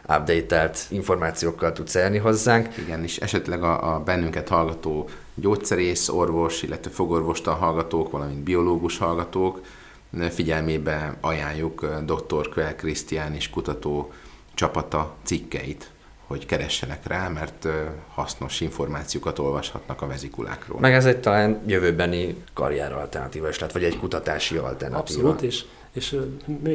updatelt 0.08 0.78
információkkal 0.90 1.72
tudsz 1.72 1.96
elni 1.96 2.18
hozzánk. 2.18 2.78
Igen, 2.78 3.04
és 3.04 3.18
esetleg 3.18 3.64
a, 3.64 3.96
a 3.96 4.00
bennünket 4.00 4.48
hallgató 4.48 5.10
gyógyszerész, 5.36 6.10
orvos, 6.10 6.62
illetve 6.62 6.92
fogorvostal 6.92 7.56
hallgatók, 7.56 8.12
valamint 8.12 8.44
biológus 8.44 8.98
hallgatók, 8.98 9.62
figyelmébe 10.30 11.18
ajánljuk 11.22 11.86
dr. 12.06 12.50
Kvel 12.50 12.76
Krisztián 12.76 13.34
és 13.34 13.50
kutató 13.50 14.12
csapata 14.54 15.16
cikkeit, 15.24 15.90
hogy 16.28 16.46
keressenek 16.46 17.08
rá, 17.08 17.28
mert 17.28 17.68
hasznos 18.14 18.62
információkat 18.62 19.40
olvashatnak 19.40 20.02
a 20.02 20.08
vezikulákról. 20.08 20.80
Meg 20.80 20.94
ez 20.94 21.06
egy 21.06 21.20
talán 21.20 21.62
jövőbeni 21.66 22.44
karrier 22.54 22.94
alternatíva 22.94 23.50
is, 23.50 23.58
tehát 23.58 23.74
vagy 23.74 23.84
egy 23.84 24.00
kutatási 24.00 24.58
alternatíva. 24.58 25.30
Abszolút, 25.30 25.42
és, 25.42 25.66
és 25.92 26.20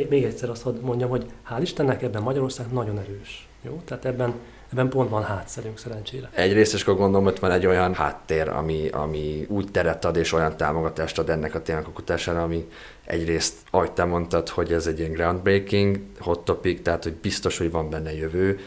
még 0.08 0.24
egyszer 0.24 0.50
azt 0.50 0.80
mondjam, 0.80 1.10
hogy 1.10 1.26
hál' 1.50 1.60
Istennek 1.60 2.02
ebben 2.02 2.22
Magyarország 2.22 2.72
nagyon 2.72 2.98
erős. 2.98 3.48
Jó? 3.62 3.82
Tehát 3.84 4.04
ebben 4.04 4.34
ebben 4.72 4.88
pont 4.88 5.10
van 5.10 5.22
hátszerünk 5.22 5.78
szerencsére. 5.78 6.30
Egyrészt 6.34 6.74
is 6.74 6.84
gondolom, 6.84 7.24
hogy 7.24 7.40
van 7.40 7.50
egy 7.50 7.66
olyan 7.66 7.94
háttér, 7.94 8.48
ami, 8.48 8.88
ami 8.88 9.46
úgy 9.48 9.70
teret 9.70 10.04
ad 10.04 10.16
és 10.16 10.32
olyan 10.32 10.56
támogatást 10.56 11.18
ad 11.18 11.30
ennek 11.30 11.54
a 11.54 11.62
témának 11.62 11.88
a 11.88 11.90
kutatására, 11.90 12.42
ami 12.42 12.68
egyrészt, 13.04 13.54
ahogy 13.70 13.92
te 13.92 14.04
mondtad, 14.04 14.48
hogy 14.48 14.72
ez 14.72 14.86
egy 14.86 14.98
ilyen 14.98 15.12
groundbreaking 15.12 16.00
hot 16.18 16.44
topic, 16.44 16.82
tehát 16.82 17.02
hogy 17.02 17.14
biztos, 17.14 17.58
hogy 17.58 17.70
van 17.70 17.90
benne 17.90 18.14
jövő, 18.14 18.58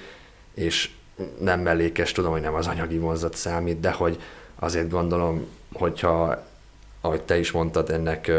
és 0.54 0.89
nem 1.39 1.60
mellékes, 1.60 2.12
tudom, 2.12 2.32
hogy 2.32 2.41
nem 2.41 2.54
az 2.54 2.68
anyagi 2.68 2.97
vonzat 2.97 3.36
számít, 3.36 3.80
de 3.80 3.91
hogy 3.91 4.22
azért 4.56 4.89
gondolom, 4.89 5.45
hogyha, 5.74 6.43
ahogy 7.01 7.22
te 7.22 7.38
is 7.39 7.51
mondtad, 7.51 7.89
ennek 7.89 8.32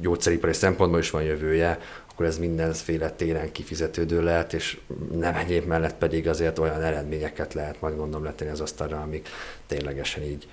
gyógyszeripari 0.00 0.52
szempontból 0.52 1.00
is 1.00 1.10
van 1.10 1.22
jövője, 1.22 1.78
akkor 2.12 2.26
ez 2.26 2.38
mindenféle 2.38 3.10
téren 3.10 3.52
kifizetődő 3.52 4.22
lehet, 4.22 4.52
és 4.52 4.80
nem 5.12 5.34
egyéb 5.34 5.66
mellett 5.66 5.94
pedig 5.94 6.28
azért 6.28 6.58
olyan 6.58 6.82
eredményeket 6.82 7.54
lehet 7.54 7.80
majd 7.80 7.96
gondolom 7.96 8.24
letenni 8.24 8.50
az 8.50 8.60
asztalra, 8.60 9.00
amik 9.00 9.28
ténylegesen 9.66 10.22
így 10.22 10.48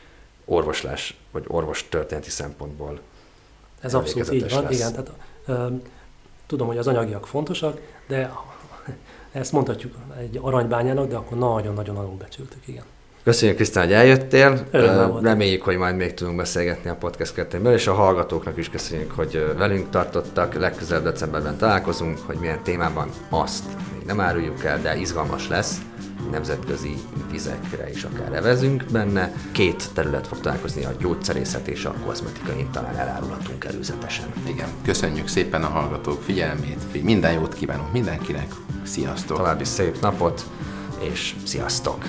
orvoslás, 0.46 1.18
vagy 1.32 1.44
orvos 1.48 1.90
történeti 1.90 2.30
szempontból 2.30 3.00
Ez 3.80 3.94
abszolút 3.94 4.32
így 4.34 4.50
van, 4.54 4.64
lesz. 4.64 4.74
igen. 4.74 4.92
Tehát, 4.92 5.12
ö, 5.46 5.68
tudom, 6.48 6.68
hogy 6.68 6.78
az 6.78 6.88
anyagiak 6.88 7.28
fontosak, 7.28 7.82
de 8.08 8.32
ezt 9.32 9.52
mondhatjuk 9.52 9.96
egy 10.20 10.40
aranybányának, 10.42 11.08
de 11.08 11.16
akkor 11.16 11.38
nagyon-nagyon 11.38 11.98
alulbecsültük, 11.98 12.68
igen. 12.68 12.84
Köszönjük 13.24 13.56
Krisztán, 13.58 13.84
hogy 13.84 13.94
eljöttél. 13.94 14.68
Örömmel 14.72 15.20
Reméljük, 15.22 15.62
hogy 15.62 15.78
majd 15.78 15.96
még 15.96 16.14
tudunk 16.14 16.38
beszélgetni 16.38 16.90
a 16.90 16.96
podcast 16.96 17.34
kettőmből, 17.34 17.74
és 17.74 17.88
a 17.88 17.94
hallgatóknak 17.94 18.58
is 18.58 18.70
köszönjük, 18.70 19.12
hogy 19.12 19.54
velünk 19.58 19.90
tartottak. 19.90 20.54
Legközelebb 20.54 21.04
decemberben 21.04 21.58
találkozunk, 21.58 22.20
hogy 22.26 22.38
milyen 22.40 22.64
témában 22.64 23.10
azt 23.30 23.64
még 23.94 24.06
nem 24.06 24.20
áruljuk 24.20 24.64
el, 24.64 24.82
de 24.82 24.98
izgalmas 24.98 25.48
lesz. 25.48 25.78
Nemzetközi 26.32 26.94
vizekre 27.32 27.90
is 27.90 28.04
akár 28.04 28.34
evezünk 28.34 28.84
benne. 28.92 29.34
Két 29.52 29.94
terület 29.94 30.28
fog 30.28 30.40
találkozni, 30.40 30.86
a 30.86 30.92
gyógyszerészet 31.00 31.68
és 31.68 31.86
a 31.86 31.94
kozmetika, 32.06 32.52
én 32.58 32.72
talán 32.72 32.96
elárulhatunk 32.96 33.66
előzetesen. 33.66 34.34
Igen, 34.48 34.68
köszönjük 34.86 35.28
szépen 35.28 35.64
a 35.64 35.68
hallgatók 35.68 36.22
figyelmét, 36.22 37.04
minden 37.04 37.34
jót 37.34 37.54
kívánunk 37.54 37.92
mindenkinek, 37.92 38.52
sziasztok! 38.84 39.38
További 39.38 39.64
szép 39.64 40.02
napot, 40.02 40.46
és 41.00 41.36
sziasztok! 41.46 42.06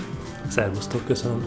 Szervusztok, 0.51 1.05
köszönöm. 1.07 1.47